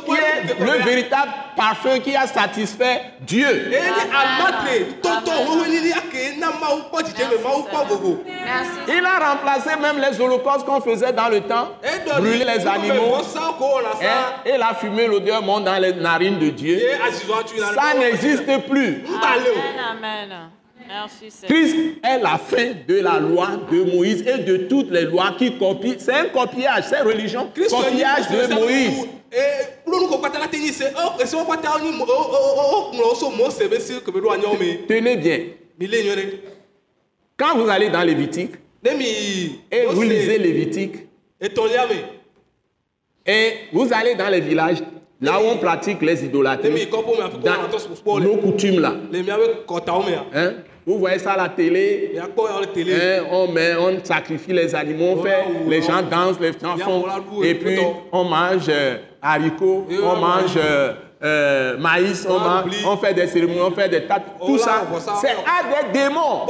[0.06, 3.72] qui est le véritable parfum qui a satisfait Dieu.
[8.88, 11.70] Il a remplacé même les holocaustes qu'on faisait dans le temps,
[12.18, 13.18] brûler les animaux,
[14.02, 16.80] hein, et la fumée, l'odeur monte dans les narines de Dieu.
[17.76, 19.04] Ça n'existe plus.
[19.92, 20.50] amen.
[20.94, 21.30] Merci.
[21.48, 25.58] Christ est la fin de la loi de Moïse et de toutes les lois qui
[25.58, 25.96] copient.
[25.98, 29.08] C'est un copiage, c'est religion, enyi copiage de Moïse.
[34.90, 35.40] Tenez bien,
[35.80, 36.40] ɖe
[37.38, 38.52] quand vous allez dans Lévitique
[38.86, 40.96] et vous lisez Lévitique
[43.26, 44.84] et vous allez dans les villages
[45.22, 48.96] là où on pratique les dans le nos coutumes là,
[50.34, 50.54] hein,
[50.86, 55.46] vous voyez ça à la télé, hein, on, met, on sacrifie les animaux, on fait,
[55.68, 57.06] les gens dansent, les gens font,
[57.44, 57.78] et puis
[58.12, 63.62] on mange euh, haricots, on mange euh, euh, maïs, on, mange, on fait des cérémonies,
[63.62, 64.88] on fait des tas, tout ça,
[65.22, 66.48] c'est à des démons.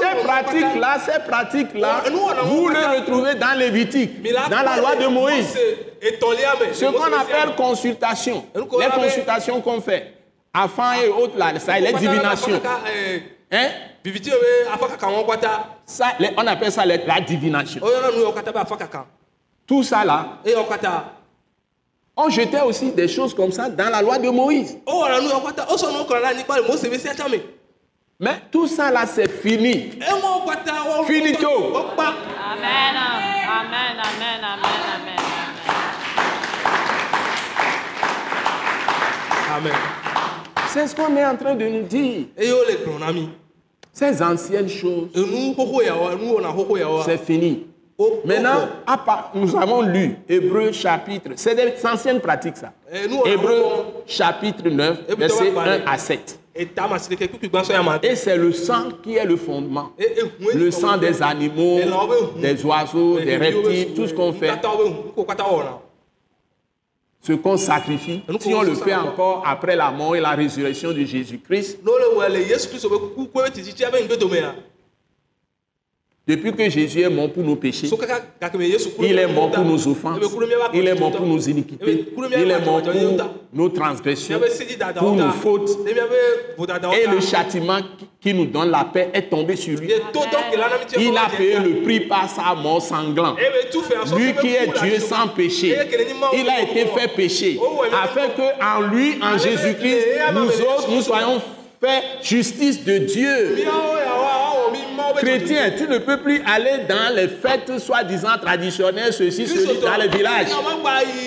[0.00, 2.04] Ces pratiques-là, ces pratiques-là,
[2.44, 5.58] vous les retrouvez dans Lévitique, dans la loi de Moïse.
[6.72, 10.12] Ce qu'on appelle consultation, les consultations qu'on fait,
[10.52, 12.60] afin et autres là, ça, les divinations.
[13.54, 13.70] Hein?
[15.86, 17.80] Ça, on appelle ça la divination.
[19.66, 20.38] Tout ça là,
[20.68, 21.04] kata
[22.16, 24.78] on jetait aussi des choses comme ça dans la loi de Moïse.
[24.86, 27.08] o wɔna nu yawo kata o sɔ nu kɔrɔ la anyigba le mose be si
[27.08, 27.38] atsa me
[28.20, 29.98] Mais tout ça là, c'est fini.
[29.98, 31.74] wɔ Finito.
[31.74, 35.18] Amen, amen, amen, amen, amen.
[39.56, 39.72] amen
[40.68, 42.26] C'est ce qu'on est en train de nous dire.
[43.94, 45.08] Ces anciennes choses,
[47.06, 47.64] c'est fini.
[48.24, 52.72] Maintenant, à part- nous avons lu Hébreu chapitre, c'est des anciennes pratiques ça.
[53.24, 53.62] Hébreu
[54.04, 56.40] chapitre 9, verset 1 à 7.
[56.56, 59.36] eta ma si ɖeke kpikpi gbãsɔ ya ma Et c'est le sang qui est le
[59.36, 59.90] fondement.
[59.98, 61.80] E- Le sang des animaux,
[62.40, 65.80] des oiseaux, des reptiles, tout ce qu'on fait, Katã wo be hu, ko katã wɔna
[67.26, 69.42] ce qu'on sacrifie, si on le fait encore.
[69.46, 71.78] après la mort et la résurrection de Jésus-Christ,
[76.26, 77.86] Depuis que Jésus est mort pour nos péchés,
[78.98, 80.18] il est mort pour nos offenses,
[80.72, 82.06] il est mort pour nos iniquités,
[82.40, 82.92] il est mort pour
[83.52, 84.40] nos transgressions,
[84.98, 85.78] pour nos fautes.
[86.96, 87.78] Et le châtiment
[88.22, 89.90] qui- nous donne la paix est tombé sur lui.
[90.98, 93.36] Il a payé le prix par sa mort sanglante.
[94.16, 95.76] Lui qui est Dieu sans péché,
[96.32, 101.02] il a été fait péché, Oh, afin que en lui, en Jésus-Christ, nous autres, nous
[101.02, 101.42] soyons
[101.82, 103.56] faits justice de Dieu.
[105.16, 110.08] Chrétien, tu ne peux plus aller dans les fêtes soi-disant traditionnelles, ceci, ceci, dans les
[110.08, 110.48] villages.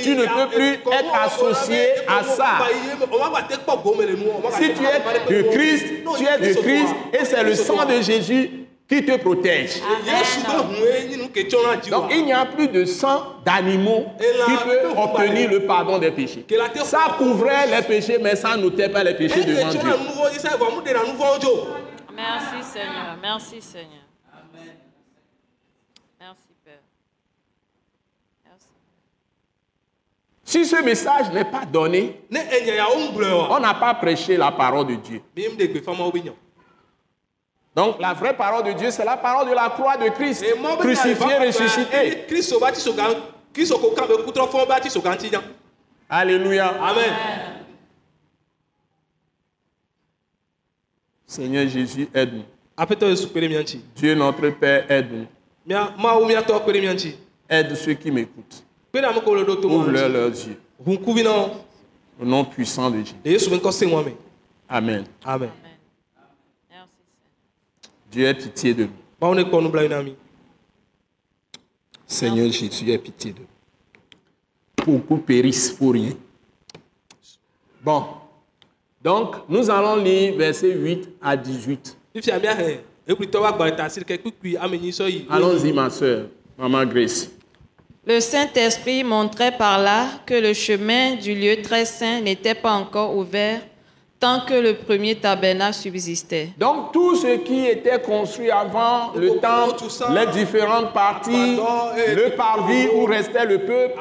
[0.03, 2.59] Tu ne peux plus être associé à ça.
[4.51, 5.85] Si tu es de Christ,
[6.17, 8.49] tu es de Christ et c'est le sang de Jésus
[8.89, 9.81] qui te protège.
[11.91, 16.45] Donc il n'y a plus de sang d'animaux qui peut obtenir le pardon des péchés.
[16.85, 19.81] Ça couvrait les péchés, mais ça n'ôtait pas les péchés devant Dieu.
[22.17, 23.17] Merci Seigneur.
[23.21, 24.01] Merci Seigneur.
[26.19, 26.79] Merci Père.
[28.43, 28.67] Merci.
[30.43, 32.21] Si ce message n'est pas donné,
[33.51, 35.21] on n'a pas prêché la parole de Dieu.
[37.75, 40.43] Donc la vraie parole de Dieu, c'est la parole de la croix de Christ,
[40.79, 42.25] crucifié, ressuscité.
[46.09, 46.69] Alléluia.
[46.81, 47.46] Amen.
[51.27, 52.45] Seigneur Jésus, aide-nous.
[53.95, 55.27] Dieu notre Père, aide-nous.
[57.49, 58.63] Aide ceux qui m'écoutent.
[58.91, 60.13] Kpere ame kewo le ɖo to Ouvre mɔ leur ŋuti.
[60.13, 60.57] leurs yeux.
[62.19, 63.15] Au nom puissant de Jésus.
[64.69, 65.05] Amen.
[65.25, 65.49] Amen.
[65.63, 65.79] Merci
[66.69, 66.87] Seigneur.
[68.11, 68.91] Dieu ait pitié de nous.
[70.03, 70.15] Mi.
[72.05, 74.85] Seigneur Jésus, aie pitié de nous.
[74.85, 76.11] Beaucoup périssent pour rien.
[77.83, 78.05] Bon.
[79.03, 81.97] Donc, nous allons lire versets 8 à 18.
[82.15, 85.25] Fifia miahe ekulitɔ wa gbalẽ ta asi ɖeke kpikpui ame nyi sɔ yi.
[85.29, 86.25] Allons-y, ma soeur,
[86.57, 87.29] Maman Grace.
[88.05, 93.15] Le Saint-Esprit montrait par là que le chemin du lieu très saint n'était pas encore
[93.15, 93.61] ouvert
[94.19, 96.49] tant que le premier tabernacle subsistait.
[96.57, 101.57] Donc, tout ce qui était construit avant le temple, les différentes parties,
[102.15, 103.93] le parvis où restait le peuple,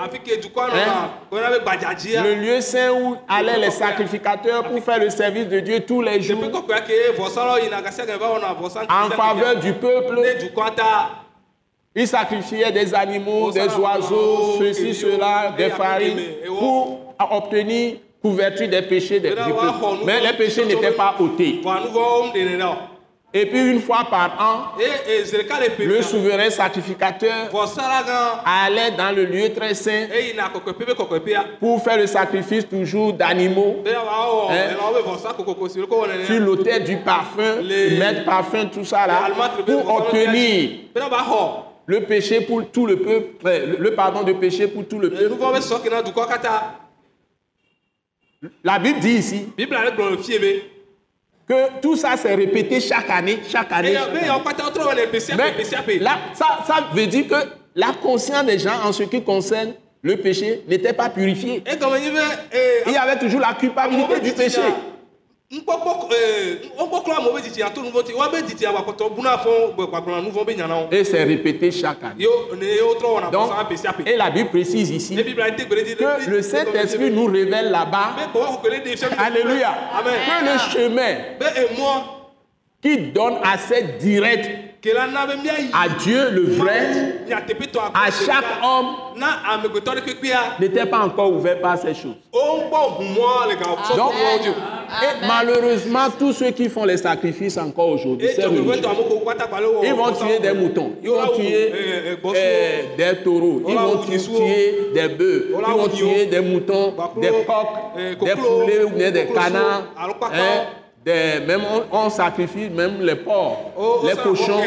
[1.61, 2.23] gbadzadzia.
[2.23, 6.23] le lieu saint où allaient les sacrificateurs pour faire le service de Dieu tous les
[6.23, 6.41] jours
[8.61, 8.87] vɔsa.
[8.89, 10.21] en faveur du peuple.
[11.99, 17.97] Ils sacrifiaient des animaux, des oiseaux, ceci, cela, des farines, pour obtenir
[18.31, 20.05] couverture des péchés des peuple.
[20.05, 21.61] Mais les péchés n'étaient pas ôtés.
[23.35, 24.79] Et puis une fois par an,
[25.79, 27.51] le souverain sacrificateur
[28.47, 30.07] allait dans le lieu très saint
[30.55, 31.45] kɔkɔeƒea.
[31.61, 34.77] pour faire le sacrifice toujours d'animaux Hein?
[36.27, 37.63] sur l'autel du parfum,
[37.99, 39.29] mettre parfum, tout ça là,
[39.67, 40.71] pour obtenir
[41.89, 45.35] le péché pour tout le peuple, le- pardon de péché pour tout le peuple.
[45.35, 46.63] vɔ be sɔ ke na dukɔa katã.
[48.63, 49.49] La Bible dit ici
[51.49, 53.95] que tout ça s'est répété chaque année, chaque année.
[53.95, 59.23] Chaque Mais là, ça, ça veut dire que la conscience des gens en ce qui
[59.23, 61.63] concerne le péché n'était pas purifiée.
[62.53, 62.83] Ee.
[62.87, 64.61] Il y avait toujours la culpabilité du péché.
[70.91, 72.27] Et c'est répété chaque année.
[73.31, 73.51] Donc,
[74.07, 78.17] et la Bible précise ici que le Saint-Esprit nous révèle là-bas.
[79.19, 80.15] Alléluia, Amen.
[80.41, 81.15] que le chemin.
[82.83, 84.51] Qui donne accès direct
[85.73, 86.81] à Dieu, le vrai,
[87.95, 88.87] à chaque homme,
[90.61, 92.15] n'était pas encore ouvert par ces choses.
[93.97, 94.13] Donc,
[95.03, 98.29] et malheureusement, tous ceux qui font les sacrifices encore aujourd'hui.
[99.83, 101.73] Ils vont tuer des moutons, ils vont tuer
[102.37, 107.29] euh, des taureaux, ils vont tu- tuer des bœufs, ils vont tuer des moutons, des
[107.47, 107.67] coqs,
[108.25, 109.83] des poulets ou des canards.
[110.33, 110.65] hein,
[111.07, 113.71] des- même on, on sacrifie même les porcs,
[114.05, 114.61] les cochons.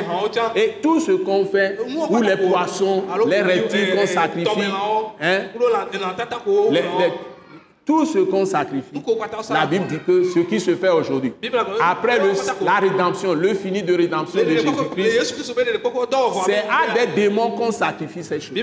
[0.56, 1.78] et tout ce qu'on fait,
[2.10, 4.48] ou les poissons, les reptiles qu'on sacrifie,
[5.22, 5.40] hein,
[6.72, 7.14] les- les-
[7.90, 9.02] tout ce qu'on sacrifie.
[9.50, 11.34] La Bible dit que ce qui se fait aujourd'hui,
[11.82, 15.34] après le- la rédemption, le fini de rédemption de Jésus-Christ,
[16.46, 18.54] c'est à des démons qu'on sacrifie ces choses.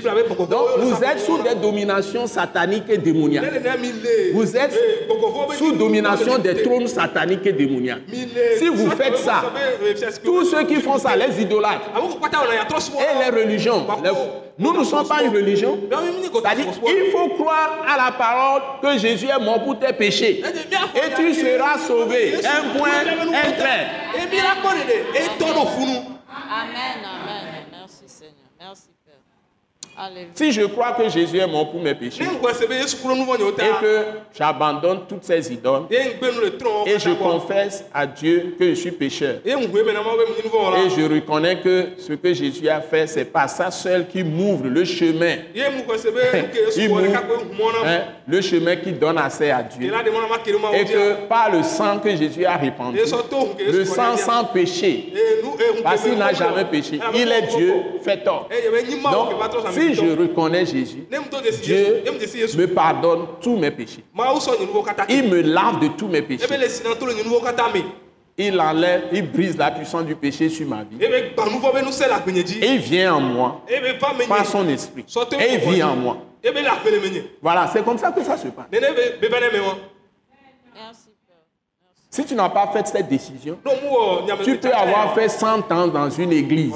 [0.49, 3.43] Donc vous êtes sous des dominations sataniques et démoniaques.
[4.33, 4.73] Vous êtes
[5.57, 8.03] sous domination des trônes sataniques et démoniaques.
[8.59, 9.43] Si vous faites ça,
[10.23, 15.23] tous ceux qui font ça, les idolâtres et les religions, les- nous ne sommes pas
[15.23, 15.79] une religion.
[16.33, 20.43] C'est-à-dire, il faut croire à la parole que Jésus est mort pour tes péchés.
[20.95, 22.35] Et tu seras sauvé.
[22.45, 23.87] Un point, un trait.
[26.49, 27.47] Amen, amen.
[28.07, 28.33] Seigneur.
[28.59, 29.15] Merci, Père.
[29.83, 29.86] Alléluia.
[30.33, 32.27] Si je crois que Jésus est mort pour mes péchés et
[33.81, 34.05] que
[34.37, 41.13] j'abandonne toutes ces idoles et je confesse à Dieu que je suis pécheur et je
[41.13, 45.37] reconnais que ce que Jésus a fait, c'est pas ça seul qui m'ouvre le chemin,
[45.55, 47.03] Il m'ouvre
[47.85, 49.91] hein, le chemin qui donne accès à Dieu.
[50.73, 55.11] Et que par le sang que Jésus a répandu, le sang sans péché,
[55.83, 57.73] parce qu'il n'a jamais péché, be il est Dieu
[58.03, 58.47] fait tort.
[58.51, 58.69] Eh,
[59.11, 59.29] Donc,
[59.87, 61.05] si je reconnais Jésus,
[61.63, 62.03] Dieu
[62.57, 64.03] me pardonne tous mes péchés.
[65.09, 66.47] Il me lave de tous mes e péchés.
[68.39, 70.97] Il enlève, il brise la puissance du péché sur ma vie.
[71.01, 71.05] e
[72.61, 75.05] Et il vient en moi e par son esprit.
[75.39, 76.17] Et il vit en moi.
[76.45, 76.49] e
[77.41, 78.67] Voilà, c'est comme ça que ça se passe.
[80.75, 81.06] Merci.
[82.17, 83.59] Si tu n'as pas fait cette décision,
[84.25, 86.73] nyame tu peux avoir fait 100 ans dans une église.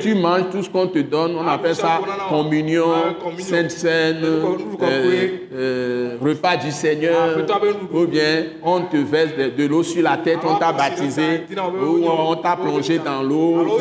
[0.00, 2.92] Tu manges tout ce qu'on te donne, on Ah, appelle ça, communion,
[3.40, 7.58] sainte scène, euh, euh, repas du Seigneur, Ah,
[7.92, 11.46] ou bien on te verse de, de l'eau sur la tête, on t'a baptisé,
[11.82, 13.80] ou on t'a plongé dans l'eau.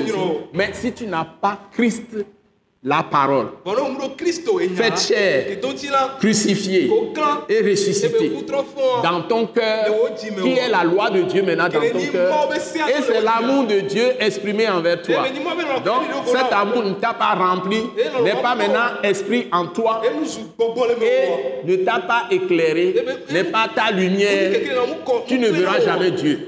[0.52, 2.26] Mais si tu n'as pas Christ,
[2.84, 3.48] la parole,
[4.76, 5.52] Faites chair.
[5.52, 9.48] edo ti la crucifié k'o kan et e be ressuscité kutrɔ fún ọ dans ton
[9.48, 12.50] cœur, qui est la loi de Dieu maintenant dans ton cœur.
[12.54, 15.26] Et c'est l'amour de Dieu exprimé envers toi.
[15.28, 20.02] Eh, Donc, cet amour ne t'a pas rempli, Eh, n'est pas maintenant esprit en toi
[20.06, 22.96] et ne t'a pas éclairé,
[23.30, 24.52] Eh, n'est pas ta lumière.
[25.28, 26.48] Tu ne verras jamais Dieu.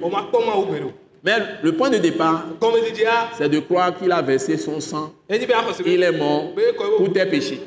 [1.24, 5.84] Mais le point de départ, gɔmɛdidia c'est de croire qu'il a versé son sang, afɔ
[5.86, 6.54] il est mort
[6.98, 7.60] pour tes péchés.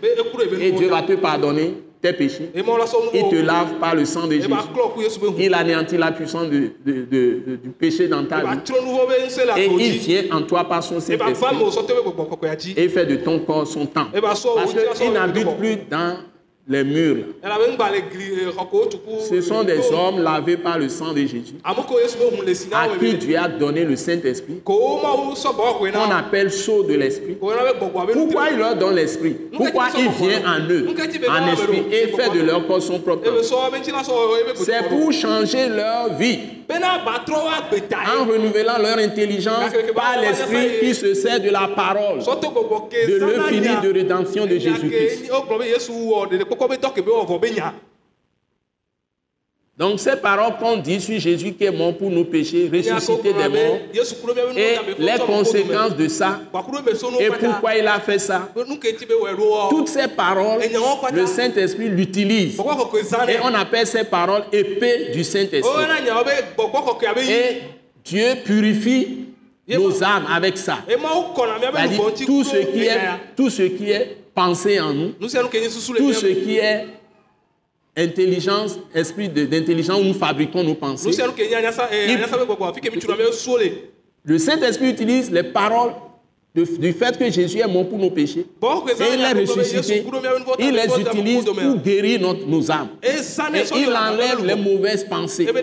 [0.60, 2.50] Et Dieu va te pardonner tes péchés.
[2.54, 2.62] Il
[3.28, 4.48] te lave par le sang de Jésus.
[5.38, 8.58] Il anéantit la puissance de- de- de- de- du péché dans ta vie.
[9.56, 11.32] Et il vient en toi par son Saint-Esprit.
[12.76, 13.88] et fait de ton corps son o
[14.20, 14.42] Parce
[14.98, 16.16] qu'il n'habite plus dans
[16.68, 17.24] les murs.
[18.90, 21.74] tuku Ce sont des hommes lavés par le sang de Jésus, à
[22.98, 25.00] qui Dieu a donné le Saint-Esprit, qu'on
[26.10, 27.34] appelle sceau de l'Esprit.
[27.34, 29.36] Pourquoi il leur donne l'Esprit?
[29.56, 30.86] Pourquoi il vient en eux,
[31.28, 33.28] en esprit, et fait de leur corps son propre.
[34.54, 36.38] C'est pour changer leur vie
[38.20, 42.20] en renouvelant leur intelligence par l'Esprit qui se sert de la parole.
[42.20, 45.30] de nya de rédemption de Jésus-Christ.
[49.82, 53.48] Donc ces paroles qu'on dit sur Jésus qui est mort pour nos péchés, ressuscité des
[53.48, 53.80] morts,
[54.56, 56.40] et les conséquences de ça,
[57.18, 58.48] et pourquoi il a fait ça?
[59.70, 60.60] Toutes ces paroles,
[61.12, 62.60] le Saint-Esprit l'utilise.
[62.60, 65.84] Et on appelle ces paroles épée du Saint-Esprit.
[67.16, 67.32] yi.
[67.32, 67.62] Et
[68.04, 69.26] Dieu purifie
[69.66, 70.78] nos âmes avec ça.
[70.88, 73.00] e tout ce qui est,
[73.36, 76.86] tout ce qui est pensé en nous, tout ce qui est
[77.96, 81.08] intelligence, esprit d'intelligence où nous fabriquons nos pensées.
[81.92, 82.18] eh, Il-
[84.24, 85.92] le Saint-Esprit utilise les paroles
[86.54, 88.46] de- du fait que Jésus est mort pour nos péchés.
[88.92, 90.04] Et il be ressuscité.
[90.58, 92.88] Il les utilise pour guérir notre- nos âmes.
[93.58, 95.46] Et il enlève les mauvaises pensées.
[95.46, 95.62] e ba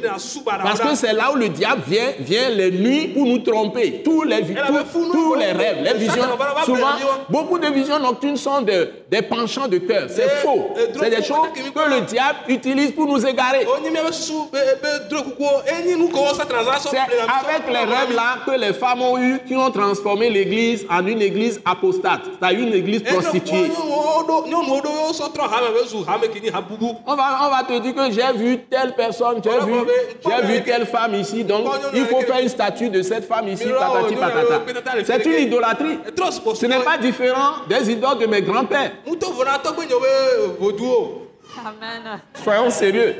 [0.64, 4.02] Parce que c'est là où le diable vient, vient les nuits pour nous tromper.
[4.04, 4.74] Tous les, tous,
[5.12, 6.24] tous les rêves, les visions.
[6.66, 6.88] Souvent,
[7.30, 10.07] beaucoup de visions nocturnes sont de- des penchants de cœur.
[10.10, 10.70] C'est Eh, faux.
[10.78, 13.66] eh, C'est des choses que- le diable utilise pour nous égarer.
[13.66, 16.72] o nyi mia be susu be be dro kuku e nyi nu kɔ satan za
[16.78, 20.86] sɔ C'est avec les rêves là que les femmes ont eu, qui ont transformé l'église
[20.89, 23.72] en une église apostate, c'est-à-dire une église prostituée.
[27.05, 29.74] On va, on va te dire que j'ai vu telle personne, j'ai vu,
[30.26, 33.66] j'ai vu telle femme ici, donc il faut faire une statue de cette femme ici,
[33.66, 34.62] patati patata.
[35.05, 35.97] C'est une idolâtrie.
[36.53, 38.91] Ce n'est pas différent des idoles de mes grands-pères.
[41.66, 42.20] Amen.
[42.43, 43.16] Soyons sérieux.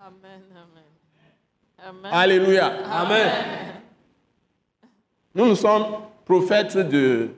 [0.00, 0.42] Amen.
[0.54, 1.88] Amen.
[1.88, 2.12] Amen.
[2.12, 2.72] Alléluia.
[2.90, 3.30] amen
[5.34, 5.86] Nous, nous sommes
[6.24, 7.30] prophètes de,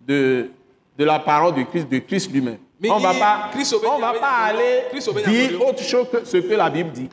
[0.00, 0.50] de,
[0.96, 2.58] de la parole de Christ, de Christ lui-même.
[2.82, 3.50] Mais On ne va pas,
[3.86, 4.84] on va pas aller
[5.26, 7.10] dire autre chose que ce que la Bible dit.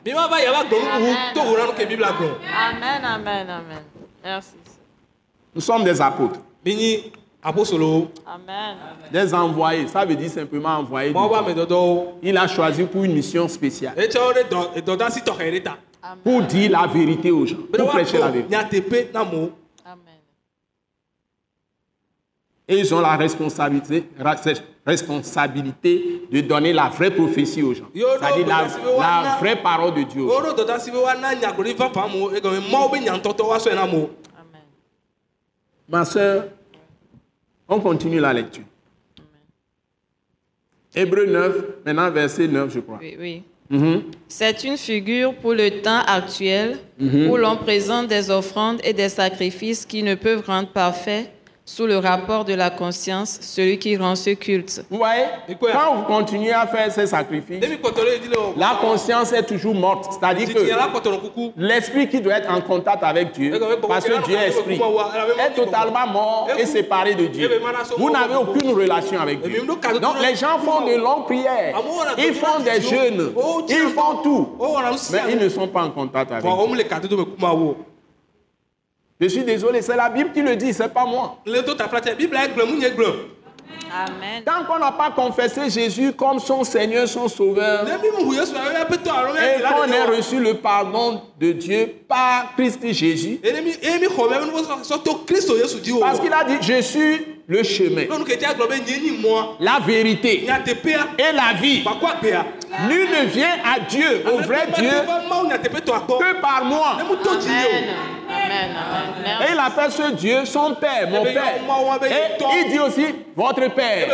[2.50, 3.04] Amen.
[3.04, 3.50] Amen.
[3.50, 3.82] Amen.
[4.24, 4.54] Merci.
[5.54, 8.76] Nous sommes des apôtres, mi nyi apostolowo Amen.
[9.12, 9.86] des envoyés.
[9.88, 11.14] Ça veut dire simplement envoyés.
[12.22, 13.94] Il a choisi pour une mission spéciale,
[15.64, 15.76] ta
[16.22, 18.54] pour dire la vérité aux gens, pour prêcher la vérité.
[18.54, 19.50] Amen.
[22.68, 24.04] Et ils ont la responsabilité,
[26.30, 27.86] de donner la vraie prophétie aux gens.
[27.94, 30.22] C'est-à-dire la vraie parole de Dieu.
[30.22, 30.54] aux gens.
[35.88, 36.48] Ma soeur,
[37.68, 38.64] on continue la lecture.
[40.94, 42.98] Hébreu 9, maintenant verset 9, je crois.
[43.00, 43.42] Oui, oui.
[43.70, 44.02] Mhm.
[44.28, 49.84] C'est une figure pour le temps actuel où l'on présente des offrandes et des sacrifices
[49.84, 51.30] qui ne peuvent rendre parfait
[51.68, 54.82] sous le rapport de la conscience celui qui rend ce culte.
[54.88, 55.24] Vous voyez,
[55.60, 57.62] quand vous continuez à faire ces sacrifices,
[58.56, 60.10] la conscience est toujours morte.
[60.14, 64.80] C'est-à-dire que l'esprit qui doit être en contact avec Dieu, parce que Dieu est esprit,
[65.46, 67.50] est totalement mort et séparé de Dieu.
[67.98, 69.62] Vous n'avez aucune relation avec Dieu.
[70.00, 71.74] Donc les gens font de longues prières,
[72.16, 73.30] ils font des jeûnes,
[73.68, 74.56] ils font tout,
[75.12, 76.50] mais ils ne sont pas en contact avec Dieu.
[76.50, 77.76] o mu le kadodo me kuma wo.
[79.20, 81.38] Je suis désolé, c'est la Bible qui le dit, c'est pas moi.
[83.90, 84.42] Amen.
[84.44, 90.38] Tant qu'on n'a pas confessé Jésus comme son Seigneur, son Sauveur, et qu'on ait reçu
[90.38, 93.40] le pardon de Dieu par Christ Jésus,
[96.00, 98.04] parce qu'il a dit, je suis le chemin,
[99.60, 100.44] la vérité
[101.18, 101.82] et la vie.
[102.88, 104.90] Nul ne vient à Dieu, au vrai Dieu,
[106.18, 106.98] que par moi.
[107.48, 107.96] Amen.
[108.48, 108.76] Ye Amen.
[108.76, 109.48] Amen.
[109.48, 111.54] Et il appelle ce Dieu son Père, mon Eh Père.
[112.10, 114.08] Et il dit aussi, votre Père.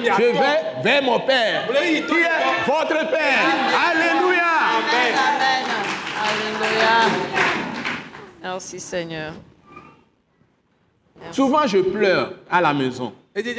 [0.00, 2.06] mi Je vais vers mon Père, qui est
[2.66, 3.44] votre Père?
[3.90, 4.42] Alléluia.
[4.76, 5.14] Amen.
[5.28, 5.64] Amen.
[6.24, 6.94] Alléluia.
[8.42, 9.32] Merci Seigneur.
[11.30, 13.12] Souvent, je pleure à la maison.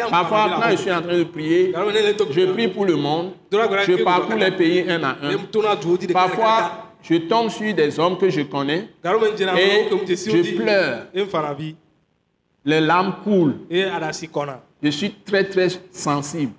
[0.09, 3.31] Parfois, quand je suis en train de prier, je prie pour le monde.
[3.51, 6.13] Je parcours les pays un à un.
[6.13, 8.87] Parfois, je tombe sur des hommes que je connais.
[9.03, 11.05] Dzena Et je pleure.
[11.15, 11.73] E.
[12.65, 13.57] Les larmes coulent.
[13.71, 13.89] E.
[14.81, 16.53] Je suis très, très sensible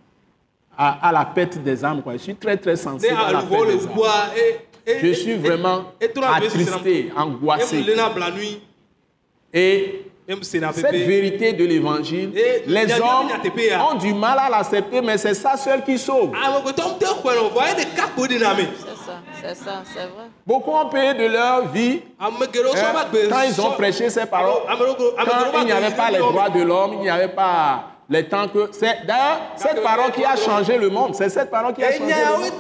[0.78, 2.02] à, à la perte des âmes.
[2.02, 2.12] Quoi.
[2.14, 5.00] Je suis très, très sensible à la perte des âmes.
[5.02, 5.92] Je suis vraiment
[6.22, 7.84] attristé, angoissé.
[9.52, 10.02] Et
[10.42, 12.32] cette vérité de l'évangile,
[12.66, 13.28] les hommes
[13.90, 16.32] ont du mal à l'accepter, mais c'est ça seul qui sauve.
[19.40, 20.26] C'est ça, c'est vrai.
[20.46, 22.28] Beaucoup ont payé de leur vie hein,
[23.30, 24.62] quand ils ont prêché ces paroles.
[25.52, 28.46] Quand il n'y avait pas les droits de l'homme, il n'y avait pas les temps
[28.48, 28.68] que...
[28.72, 31.14] C'est d'ailleurs cette parole qui a changé le monde.
[31.14, 32.52] C'est cette parole qui a changé le monde.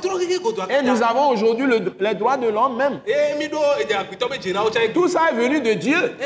[0.70, 3.00] Et nous avons aujourd'hui le- les droits de l'homme même.
[3.06, 6.16] E Tout ça est venu de Dieu.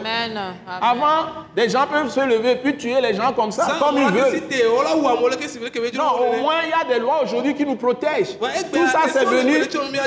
[0.00, 0.54] Amen.
[0.80, 1.26] Avant,
[1.56, 4.32] des gens peuvent se lever puis tuer les gens comme ça, comme ils veulent.
[5.98, 8.36] Non, au moins, il y a des lois aujourd'hui qui nous protègent.
[8.72, 9.58] Tout ça, ben, c'est venu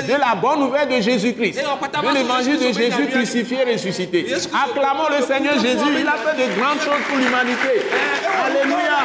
[0.08, 1.58] de la bonne nouvelle de Jésus-Christ,
[2.02, 4.20] de l'évangile de Jésus crucifié et ressuscité.
[4.26, 4.50] Jésus Christ.
[4.70, 7.81] Acclamons le Seigneur Jésus, il a fait de grandes choses pour l'humanité.
[8.44, 8.98] Alléluia.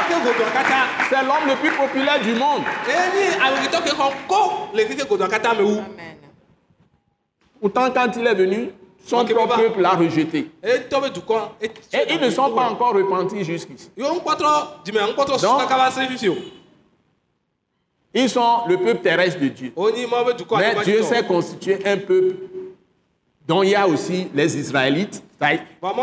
[1.09, 2.63] C'est l'homme le plus populaire du monde.
[5.49, 6.17] Amen.
[7.59, 8.69] Pourtant, quand il est venu,
[9.05, 10.51] son propre peuple l'a rejeté.
[10.63, 10.81] Et
[12.09, 13.89] ils ne sont pas encore repentis jusqu'ici.
[18.13, 19.73] Ils sont le peuple terrestre de Dieu.
[20.57, 22.35] Mais Dieu s'est constitué un peuple
[23.47, 25.23] dont il y a aussi les Israélites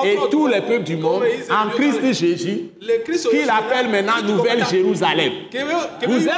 [0.05, 2.71] et tous les peuples du monde en Christ Jésus
[3.31, 5.33] qu'il appelle maintenant Nouvelle Jérusalem.
[6.07, 6.35] Vous êtes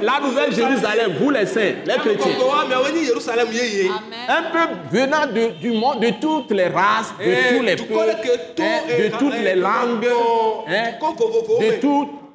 [0.00, 2.32] le- la Nouvelle Jérusalem, vous les saints, les chrétiens.
[4.28, 7.94] Un peuple venant de- du monde, de toutes les races, de Eh, tous les peuples,
[8.58, 10.06] hein, de toutes les langues,
[10.68, 10.90] hein,
[11.60, 11.80] de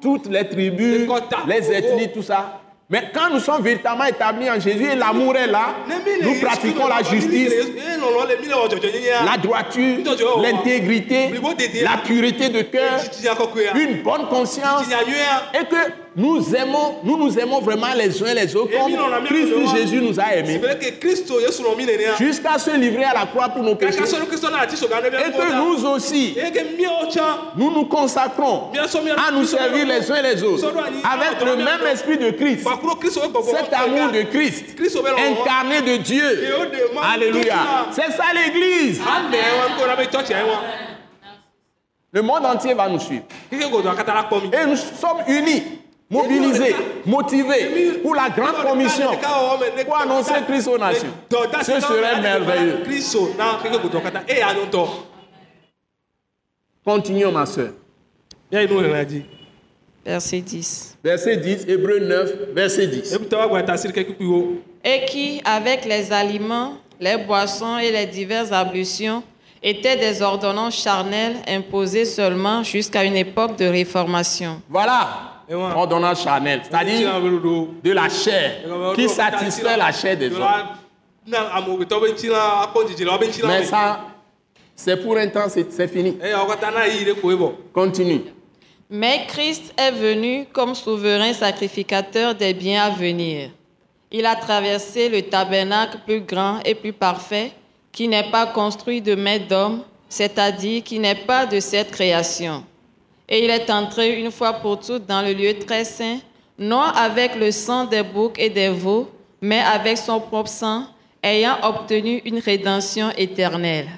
[0.00, 1.06] toutes les tribus,
[1.46, 2.60] Les ethnies, tout ça.
[2.90, 5.74] Mais quand nous sommes véritablement établis en Jésus et l'amour est là,
[6.22, 7.52] nous pratiquons la justice,
[9.26, 9.98] la droiture,
[10.40, 11.34] l'intégrité,
[11.82, 12.98] la pureté de cœur,
[13.74, 14.86] une bonne conscience,
[15.52, 15.76] et que
[16.18, 18.92] nous aimons, nous nous aimons vraiment les uns les autres comme
[19.24, 20.60] Christ Jésus nous a aimés,
[22.18, 26.36] jusqu'à se livrer à la croix pour nos péchés, et que nous aussi,
[27.56, 32.30] nous nous consacrons à nous servir les uns les autres avec le même esprit de
[32.30, 32.66] Christ,
[33.44, 34.64] cet amour de Christ,
[35.30, 36.24] incarné de Dieu.
[37.00, 37.86] Alléluia.
[37.92, 39.00] C'est ça l'Église.
[42.10, 43.24] Le monde entier va nous suivre.
[43.52, 45.62] Et nous sommes unis,
[46.10, 49.10] mobilisés, motivés pour la grande commission,
[49.84, 51.12] pour annoncer Christ aux nations.
[51.62, 52.82] Ce serait merveilleux.
[56.84, 57.72] Continuons, ma soeur.
[60.04, 60.98] Verset 10.
[61.04, 63.18] Verset 10, Hébreu 9, verset 10.
[64.84, 69.22] Et qui, avec les aliments, les boissons et les diverses ablutions,
[69.62, 74.62] étaient des ordonnances charnelles imposées seulement jusqu'à une époque de réformation.
[74.70, 75.76] Voilà, Et voilà.
[75.76, 77.20] ordonnance charnelle, c'est-à-dire
[77.82, 78.62] de la chair,
[78.94, 80.42] qui satisfait la chair des hommes?
[83.46, 84.00] Mais ça,
[84.76, 86.12] c'est pour un temps, c'est fini.
[86.12, 88.24] bɔ Continue.
[88.90, 93.50] Mais Christ est venu comme souverain sacrificateur des biens à venir.
[94.10, 97.52] Il a traversé le tabernacle plus grand et plus parfait,
[97.92, 102.64] qui n'est pas construit de main d'homme, c'est-à-dire qui n'est pas de cette création.
[103.28, 106.18] Et il est entré une fois pour toutes dans le lieu très saint,
[106.58, 109.10] non avec le sang des boucs et des veaux,
[109.40, 110.84] mais avec son propre sang,
[111.22, 113.88] ayant obtenu une rédemption éternelle.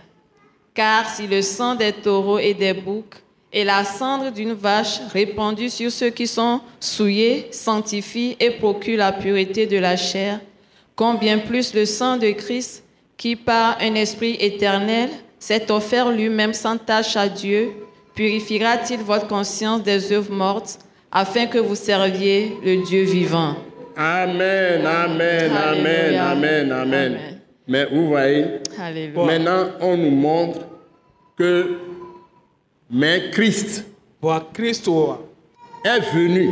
[0.75, 3.23] Car si le sang des taureaux et des boucs
[3.53, 9.13] et la cendre d'une vache répandue sur ceux qui sont souillés sanctifie et procure la
[9.13, 10.41] pureté de la chair,
[10.95, 12.85] combien plus le sang de Christ,
[13.17, 17.73] qui par un esprit éternel s'est offert lui-même sans tâche à Dieu,
[18.21, 20.79] purifiera-t-il votre conscience des œuvres mortes,
[21.11, 23.55] afin que vous serviez le Dieu vivant?
[23.97, 27.13] Amen, amen, amen, amen, amen.
[27.13, 27.41] Amen.
[27.67, 28.45] Mais vous voyez,
[28.79, 29.25] Alléluia.
[29.25, 30.59] maintenant, on nous montre
[31.39, 31.79] que
[32.91, 33.87] mais Christ
[34.21, 34.47] wa
[35.83, 36.51] est venu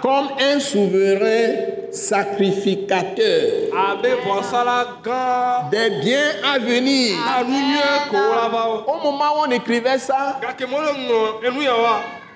[0.00, 3.70] comme un souverain sacrificateur.
[5.70, 7.16] Des biens à venir.
[8.12, 10.40] wo Au moment où on écrivait ça,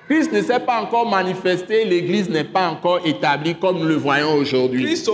[0.09, 4.33] Christ ne s'est pas encore manifesté, l'Église n'est pas encore établie comme nous le voyons
[4.33, 4.83] aujourd'hui.
[4.83, 5.05] leke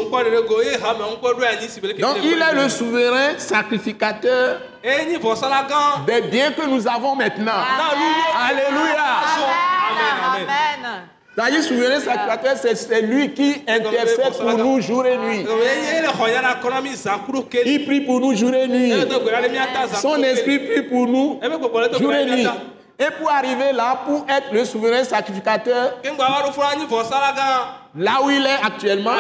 [2.00, 4.62] Donc il est le souverain sacrificateur.
[4.82, 7.52] Gã des biens que nous avons maintenant.
[8.48, 9.04] Alléluia.
[10.32, 10.48] amen.
[10.48, 15.44] Amen C'est-à-dire souverain sacrificateur, c'est c'est lui qui intercède pour nous jour et nuit.
[17.52, 18.92] Ke Il prie pour nous jour et nuit.
[18.92, 21.40] zã Son esprit prie pour nous
[21.92, 22.48] do jour et nuit.
[22.98, 25.96] Et pour arriver là, pour être le souverain sacrificateur,
[27.98, 29.16] là où il est actuellement,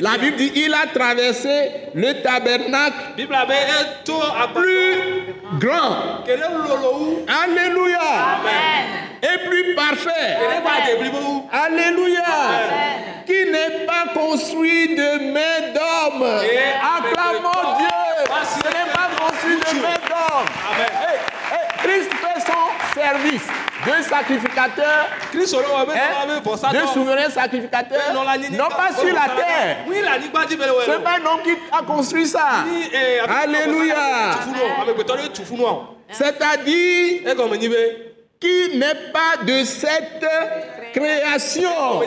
[0.00, 3.28] la Bible dit il a traversé le tabernacle plus
[5.58, 6.24] grand.
[7.44, 8.00] Alléluia.
[8.00, 8.86] amen
[9.22, 10.38] Et plus parfait.
[11.52, 12.24] Alléluia.
[13.26, 16.22] Qui n'est pas construit de main d'homme.
[16.22, 17.88] Acclamons Dieu.
[18.30, 18.60] Merci.
[18.60, 20.46] Ce n'est pas construit de main d'homme.
[20.72, 20.88] Amen.
[21.00, 21.18] Hey,
[21.52, 22.10] hey, Christ
[22.94, 26.92] fait son service de sacrificateur, kristo le wɔ be hein, tɔla be vɔsa de tɔ
[26.94, 29.76] souverain sacrificateur, nɔ la nyinyi non pas sur la terre.
[30.86, 32.64] C'est pas un homme qui a construit ça.
[33.42, 34.30] Alléluia.
[34.46, 40.26] nɔ C'est-à-dire be qui n'est pas de cette
[40.92, 42.00] création.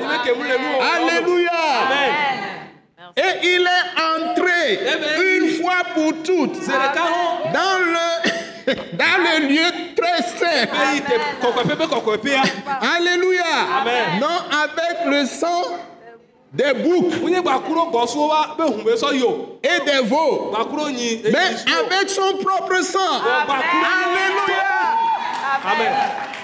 [0.95, 1.51] Alléluia.
[1.85, 2.47] amen.
[3.15, 4.79] Et il est entré
[5.39, 8.16] une fois pour toutes dans le,
[8.93, 10.65] dans le lieu très saint.
[11.41, 12.41] kɔkɔeƒea
[12.95, 13.43] Alléluia.
[13.81, 14.19] Amen.
[14.19, 15.63] Non avec le sang
[16.51, 17.13] des boucs
[19.63, 20.51] et des veaux,
[20.89, 23.21] nyi mais avec son propre sang.
[23.23, 24.65] Alléluia.
[25.65, 25.93] amen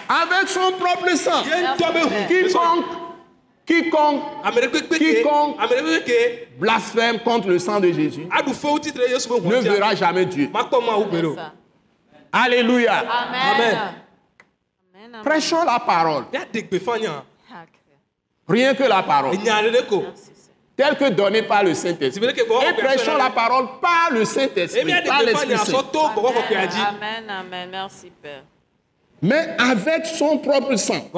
[0.10, 1.44] Avec son propre sang.
[2.28, 2.86] Quiconque,
[3.66, 4.22] quiconque
[4.98, 5.56] Quiconque-
[6.60, 10.50] blasphème contre le sang de Jésus ne verra jamais Dieu.
[10.54, 11.36] makpɔ mawu gbe ɖo
[12.34, 13.06] Alléluia.
[13.08, 13.78] amen
[15.24, 16.26] Prêchons la parole.
[18.48, 19.38] Rien que la parole.
[20.76, 22.26] Telle que donnée par le Saint-Esprit.
[22.30, 27.70] Et prêchons la parole par le Saint-Esprit, par l'Esprit kɔkɔea dzi Amen, amen.
[27.70, 28.44] Merci, Père.
[29.22, 31.10] Mais avec son propre sang.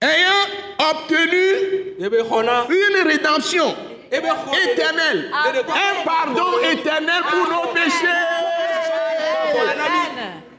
[0.00, 0.48] Ayant
[0.90, 3.74] obtenu xɔna une rédemption
[4.10, 5.30] xɔ éternelle.
[5.32, 8.51] Un pardon éternel pour nos péchés.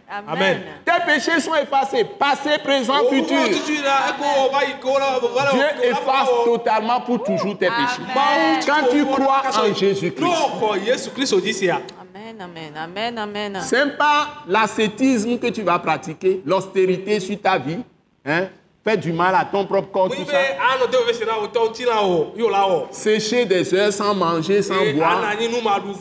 [0.09, 0.27] Amen.
[0.27, 0.61] Amen.
[0.85, 3.35] Tes péchés sont effacés, passé, présent, futur.
[5.33, 8.01] va la Dieu efface totalement pour toujours tes péchés.
[8.65, 11.53] Quand tu crois en Jésus-Christ.
[11.53, 13.61] sia Amen, amen, amen, amen.
[13.61, 17.79] Ce n'est pas l'ascétisme que tu vas pratiquer, l'austérité sur ta vie.
[18.25, 18.49] Hein?
[18.83, 20.37] Faire du mal à ton propre corps, tout ça.
[22.91, 25.21] Sécher des heures sans manger, sans boire.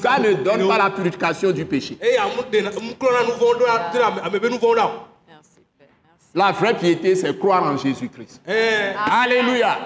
[0.03, 1.97] Ça ne donne pas la purification du péché.
[6.35, 8.41] La vraie piété, c'est croire en Jésus-Christ.
[8.49, 9.77] ɛɛ Alléluia.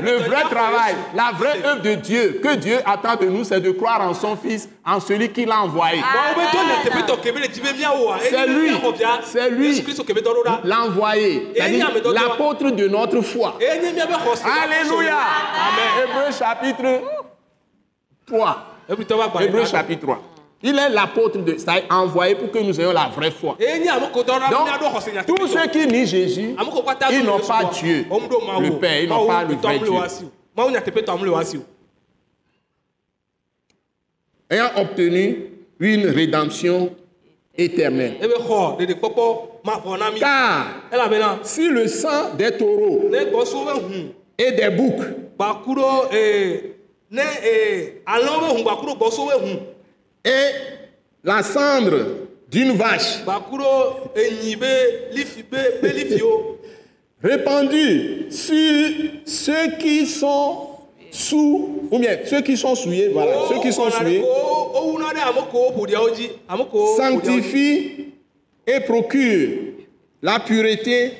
[0.00, 3.70] Le vrai travail, la vraie œuvre de Dieu, que Dieu attend de nous, c'est de
[3.72, 6.00] croire en son Fils, en celui qui l'a envoyé.
[8.06, 8.70] wa C'est lui.
[9.24, 9.84] C'est lui.
[10.64, 11.52] L'envoyé,
[12.12, 13.58] l'apôtre de notre foi.
[13.60, 15.18] Alléluia.
[16.02, 17.02] Hébreu chapitre
[18.26, 18.76] 3.
[18.88, 20.35] ebritɔ ba gba Hébreu chapitre 3.
[20.62, 23.56] Il est l'apôtre de ça envoyé pour que nous ayons la vraie foi.
[23.60, 26.56] Donc, tous ceux qui nient Jésus,
[27.10, 28.70] ils n'ont pas Dieu, le.
[28.78, 29.92] Père, ils n'ont pas le vrai Dieu.
[34.50, 35.50] ayant obtenu
[35.80, 36.90] une rédemption
[37.56, 38.16] éternelle.
[38.22, 43.10] na mi Car elabena si le sang des taureaux
[44.38, 45.02] et des boucs
[50.26, 50.50] et
[51.22, 51.98] la cendre
[52.50, 53.22] d'une vache
[57.22, 58.88] répandue sur
[59.24, 60.68] ceux qui sont
[61.10, 64.22] sous, ou bien ceux qui sont souillés, voilà, ceux qui sont souillés,
[66.96, 68.12] sanctifie
[68.66, 69.48] et procure
[70.22, 71.12] la pureté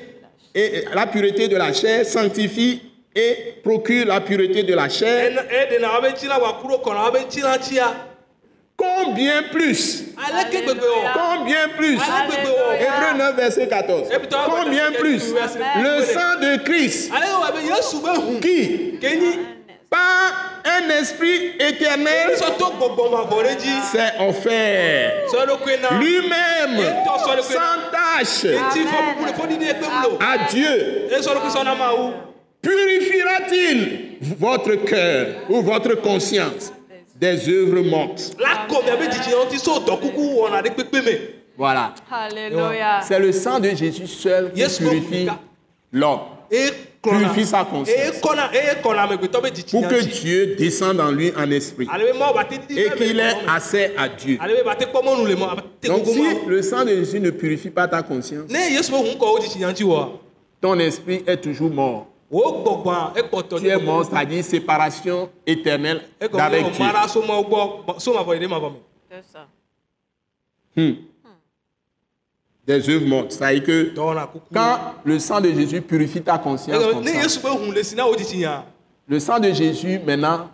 [0.53, 2.81] et la pureté de la chair, sanctifie
[3.15, 5.31] et procure la pureté de la chair.
[8.77, 10.03] Combien plus?
[11.13, 11.95] Combien plus?
[11.95, 14.07] Hébreu 9, verset 14.
[14.45, 15.33] Combien plus?
[15.33, 17.11] Le sang de Christ.
[17.11, 18.99] Hu qui,
[19.89, 22.35] par un esprit éternel,
[23.91, 25.13] s'est offert.
[25.99, 26.77] Lui-même.
[27.41, 28.45] Sans tâche
[30.19, 31.07] à Dieu.
[32.61, 36.73] Purifiera-t-il votre cœur ou votre conscience?
[37.19, 38.35] Des œuvres mortes
[41.57, 41.93] Voilà.
[43.07, 45.27] C'est le sang de Jésus seul qui purifie
[45.91, 46.19] l'homme.
[47.01, 47.97] Purifie sa conscience.
[49.71, 51.87] Pour que Dieu descende en lui en esprit.
[52.77, 53.49] Et qu'il ait me.
[53.49, 54.37] accès à Dieu.
[55.83, 58.49] Donc si le sang de Jésus ne purifie pas ta conscience,
[60.61, 62.07] ton esprit est toujours mort.
[62.29, 66.01] Tu es mort, c'est-à-dire séparation éternelle
[66.33, 66.85] d'avec Dieu.
[69.09, 69.47] C'est ça.
[72.65, 73.31] Des œuvres mortes.
[73.31, 73.93] C'est-à-dire que
[74.53, 77.73] quand le sang de Jésus purifie ta conscience comme ça, hu
[79.07, 80.49] le sang de Jésus maintenant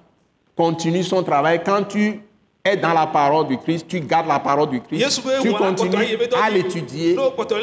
[0.55, 1.59] continue son travail.
[1.65, 2.21] Quand tu
[2.63, 6.05] es dans la parole du Christ, tu gardes la parole du Christ, tu continues
[6.39, 7.17] à l'étudier,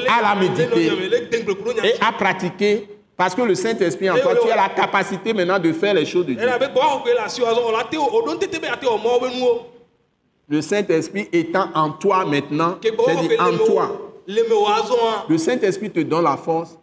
[0.09, 0.87] à la méditer
[1.85, 2.89] et à pratiquer.
[3.21, 6.25] Parce que le Saint-Esprit en toi, tu as la capacité maintenant de faire les choses
[6.25, 6.49] de Dieu.
[10.49, 14.07] le Saint-Esprit étant en toi maintenant, ke gbɔ c'est xɔƒe dit en toi.
[14.27, 16.79] wo le Saint-Esprit te donne la force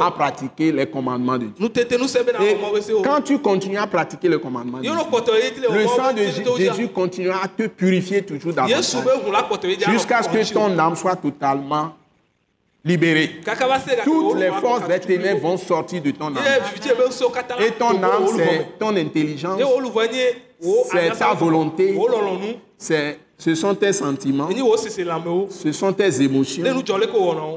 [0.00, 1.68] à pratiquer les commandements de Dieu.
[2.40, 2.56] Et
[3.02, 7.48] quand tu continues à pratiquer les commandements de Dieu, le sang de Jésus continuera à
[7.48, 8.94] te purifier toujours davantage.
[9.90, 11.94] jusqu'à ce que ton âme soit totalement
[12.96, 16.38] gake Toutes wo les nu forces wa des ténèbres vont sortir de ton âme.
[17.60, 19.60] Et ton âme, c'est ton intelligence,
[20.90, 21.96] C'est ta volonté.
[22.78, 26.64] c'est, ce sont tes sentiments, lãmewo ce sont tes émotions.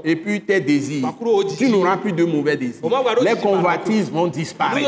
[0.03, 1.11] Et puis tes désirs.
[1.19, 2.81] O Tu n'auras plus de mauvais désirs.
[3.23, 4.87] Les convoitises vont disparaître.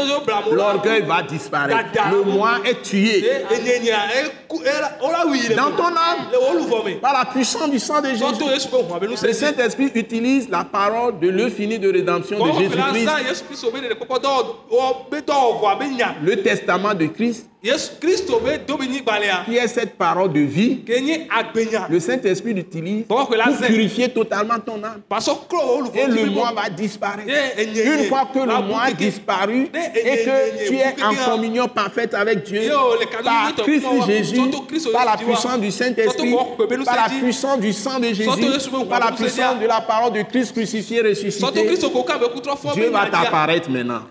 [0.51, 1.89] L'orgueil va disparaître.
[2.11, 3.25] Le moi est tué.
[5.55, 8.23] Dans ton âme, par la puissance du sang de Jésus,
[9.23, 13.07] le Saint-Esprit utilise la parole de finie de rédemption de Jésus-Christ,
[15.67, 17.69] abe nya le testament de Christ, qui
[19.55, 20.82] est cette parole de vie?
[21.89, 23.29] Le Saint-Esprit l'utilise pour
[23.67, 25.01] purifier totalement ton âme.
[25.95, 27.27] Et le moi va disparaître.
[27.29, 30.75] Eh, eh, nye, Une fois que Ah, le moi disparu Eh, eh, et que tu
[30.75, 32.61] es en communion parfaite avec Dieu,
[33.11, 34.41] cadeau par Christ Jésus,
[34.91, 36.35] par la puissance du Saint-Esprit,
[36.85, 38.29] par la puissance du sang de Jésus,
[38.89, 41.45] par la puissance de la parole de Christ crucifié, ressuscité,
[42.73, 44.01] Dieu va dia t'apparaître maintenant.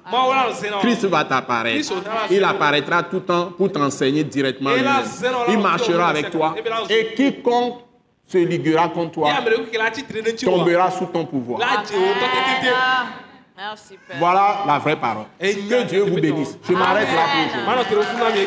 [0.80, 1.92] Christ va t'apparaître.
[2.30, 4.70] Il apparaîtra tout le temps pour t'enseigner directement.
[5.48, 6.54] Il marchera avec toi.
[6.90, 7.80] Et quiconque
[8.26, 9.30] se liguera contre toi
[10.44, 11.60] tombera sous ton pouvoir.
[14.08, 14.16] Père.
[14.18, 15.26] Voilà la vraie parole.
[15.40, 16.58] Et Que Dieu vous bénisse.
[16.68, 17.22] Je m'arrête là
[17.88, 18.46] pour aujourd'hui.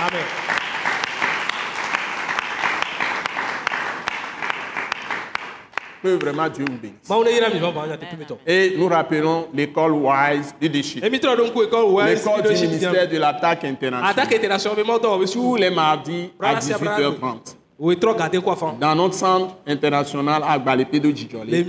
[0.00, 0.56] amen.
[6.06, 7.10] Que vraiment Dieu vous bénisse.
[8.46, 11.02] Et nous rappelons l'école Wise de Leadership.
[11.02, 11.36] L'école
[12.42, 14.28] du ministère de l'attaque internationale.
[15.32, 17.56] Tous les mardis à 18h30.
[18.80, 21.66] Dans notre centre international à Gbalepedo Djidjolé.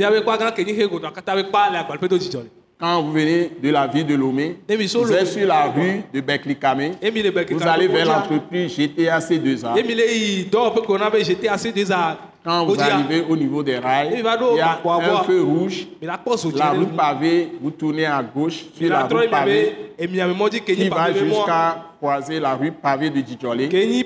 [2.80, 6.92] Quand vous venez de la ville de Lomé, vous êtes sur la rue de Beklikame,
[7.02, 9.74] vous allez vers l'entreprise GTAC2A.
[12.44, 14.10] Quand vous arrivez au niveau des rails,
[14.54, 15.88] Il y a un feu rouge.
[16.60, 19.94] la route pavée, vous tournez à gauche sur la route pavée.
[20.76, 23.70] qui va jusqu'à croiser la rue pavée de Djidjolé.
[23.72, 24.06] Et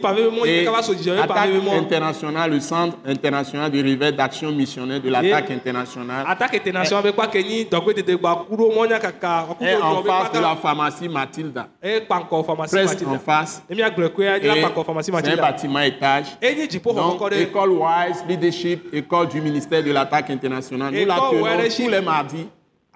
[1.22, 7.12] Attaque internationale, le centre international de rivet d'action missionnaire de l'attaque internationale attaque international be
[7.14, 10.04] kpa ke nyi dɔgbe dede gba ku ɖo mɔ nya kaka ɔku est ɖo en
[10.04, 13.62] face de la pharmacie e pharmacie Presque en matilda face.
[13.70, 16.38] Et C'est un matilda bâtiment étage.
[16.42, 20.94] e Donc, école Wise Leadership, école du ministère de l'attaque internationale.
[20.94, 22.48] Nous la tenons tous les mardis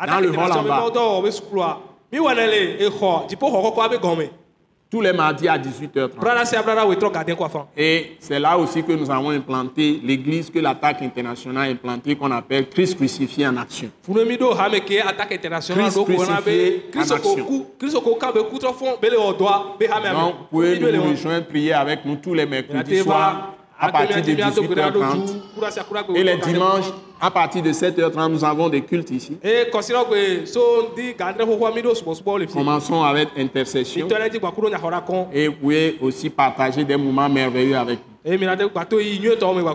[0.05, 0.83] dans le hall en bas.
[4.89, 6.15] Tous les mardis à 18h30.
[6.19, 9.99] brada sia brada wetrɔ gade kɔ afɔ Et c'est là aussi que nous avons implanté
[10.03, 13.89] l'église que l'attaque internationale a implantée, qu'on appelle Christ crucifié en action.
[14.03, 15.75] Christ crucifié en action.
[20.13, 23.55] Donc, vous pouvez nous rejoindre, prier avec nous tous les mercredis soirs
[23.85, 26.15] à partir de 18h30.
[26.15, 29.37] Et les dimanches, à partir de 7h30, nous avons des cultes ici.
[29.43, 29.65] e
[32.47, 34.07] fi Commençons avec intercession.
[35.33, 38.15] Et vous pouvez aussi partager des moments merveilleux avec nous.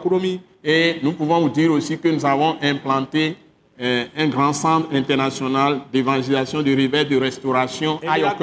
[0.04, 3.36] ɖo mi Et nous pouvons vous dire aussi que nous avons implanté
[3.80, 8.34] euh, un grand centre international d'évangélisation de rivière de restauration à emi la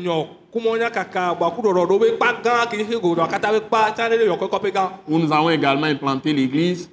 [0.00, 0.39] Yoko
[5.08, 6.90] e, nous avons également implanté l'église.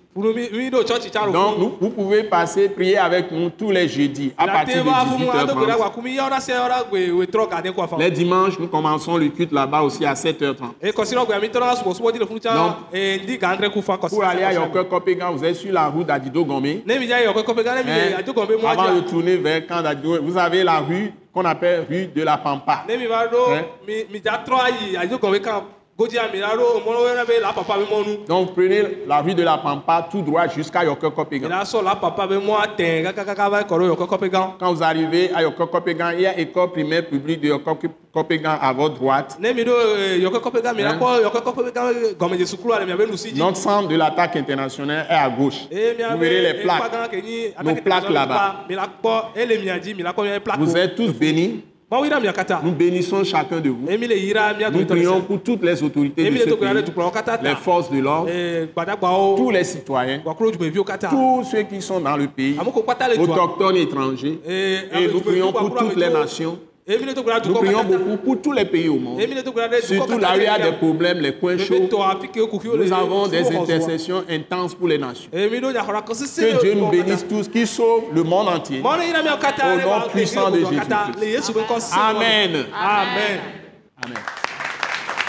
[1.31, 5.05] Donc, nous- vous pouvez passer prier avec nous tous les jeudis à partir de va
[5.05, 5.77] funu ado gbe ɖe 18h30.
[5.77, 8.67] gbaku mi yɔ ɖe se yɔ ɖe gbe wetrɔ gade kɔ afɔ Les dimanches, nous
[8.67, 10.73] commençons le culte là-bas aussi à 7h30.
[10.81, 13.69] e kɔsirɔ gbe mi tɔ ɖe subɔsubɔ dzi le funu tsa Donc, e ndi gandrɛ
[13.71, 16.83] ku fa Pour aller à Yoko Kopégan, vous êtes sur la route d'Adido Gomé.
[16.87, 18.17] Hein,
[18.67, 22.37] Avant de tourner vers Camp d'Adido, vous avez la rue qu'on appelle rue de la
[22.37, 22.83] Pampa.
[23.53, 23.61] Hein?
[28.27, 31.49] Donc, prenez la rue de la Pampa tout droit jusqu'à Yoko mi Kopégan.
[31.49, 34.73] la sɔ la papa be mɔa tɛ kakaka va kɔ ɖo yɔkɔ kɔƒe gã Quand
[34.73, 37.75] vous arrivez à Yoko Kopégan, il y a école primaire publique de Yoko
[38.13, 39.37] Kopégan à votre droite.
[39.41, 40.97] e, la Hein?
[40.99, 45.07] kpɔ yɔkɔ kɔƒe gã gɔmedze sukulu le miabe nusi dzi Notre centre de l'attaque internationale
[45.09, 45.67] est à gauche.
[45.71, 46.91] eye Vous verrez les plaques.
[47.63, 48.65] Nos plaques là-bas.
[50.59, 51.63] Vous êtes tous bénis.
[51.89, 53.87] Nous bénissons chacun de vous.
[54.71, 59.37] Nous prions pour toutes les autorités de ce pays, les forces de l'ordre, e, gbadagbawo
[59.37, 62.57] tous les citoyens, tous ceux qui sont dans le pays,
[63.19, 64.37] autochtones étrangers.
[64.45, 66.59] Eh, Et nous prions pour toutes les nations.
[66.87, 69.19] Nous prions beaucoup pour tous les pays au monde.
[69.81, 71.89] Surtout là où il y a des problèmes, les coins chauds.
[72.77, 75.29] Nous avons des intercessions intenses pour les nations.
[75.31, 78.81] Que Dieu nous bénisse tous, qui sauve le monde entier.
[78.81, 80.71] Au nom puissant de se
[81.93, 82.65] Amen.
[82.73, 83.39] amen
[84.01, 84.17] Amen.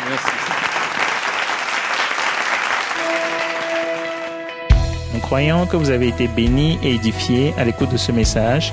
[0.09, 0.29] Merci.
[5.15, 8.73] Nous croyons que vous avez été bénis et édifiés à l'écoute de ce message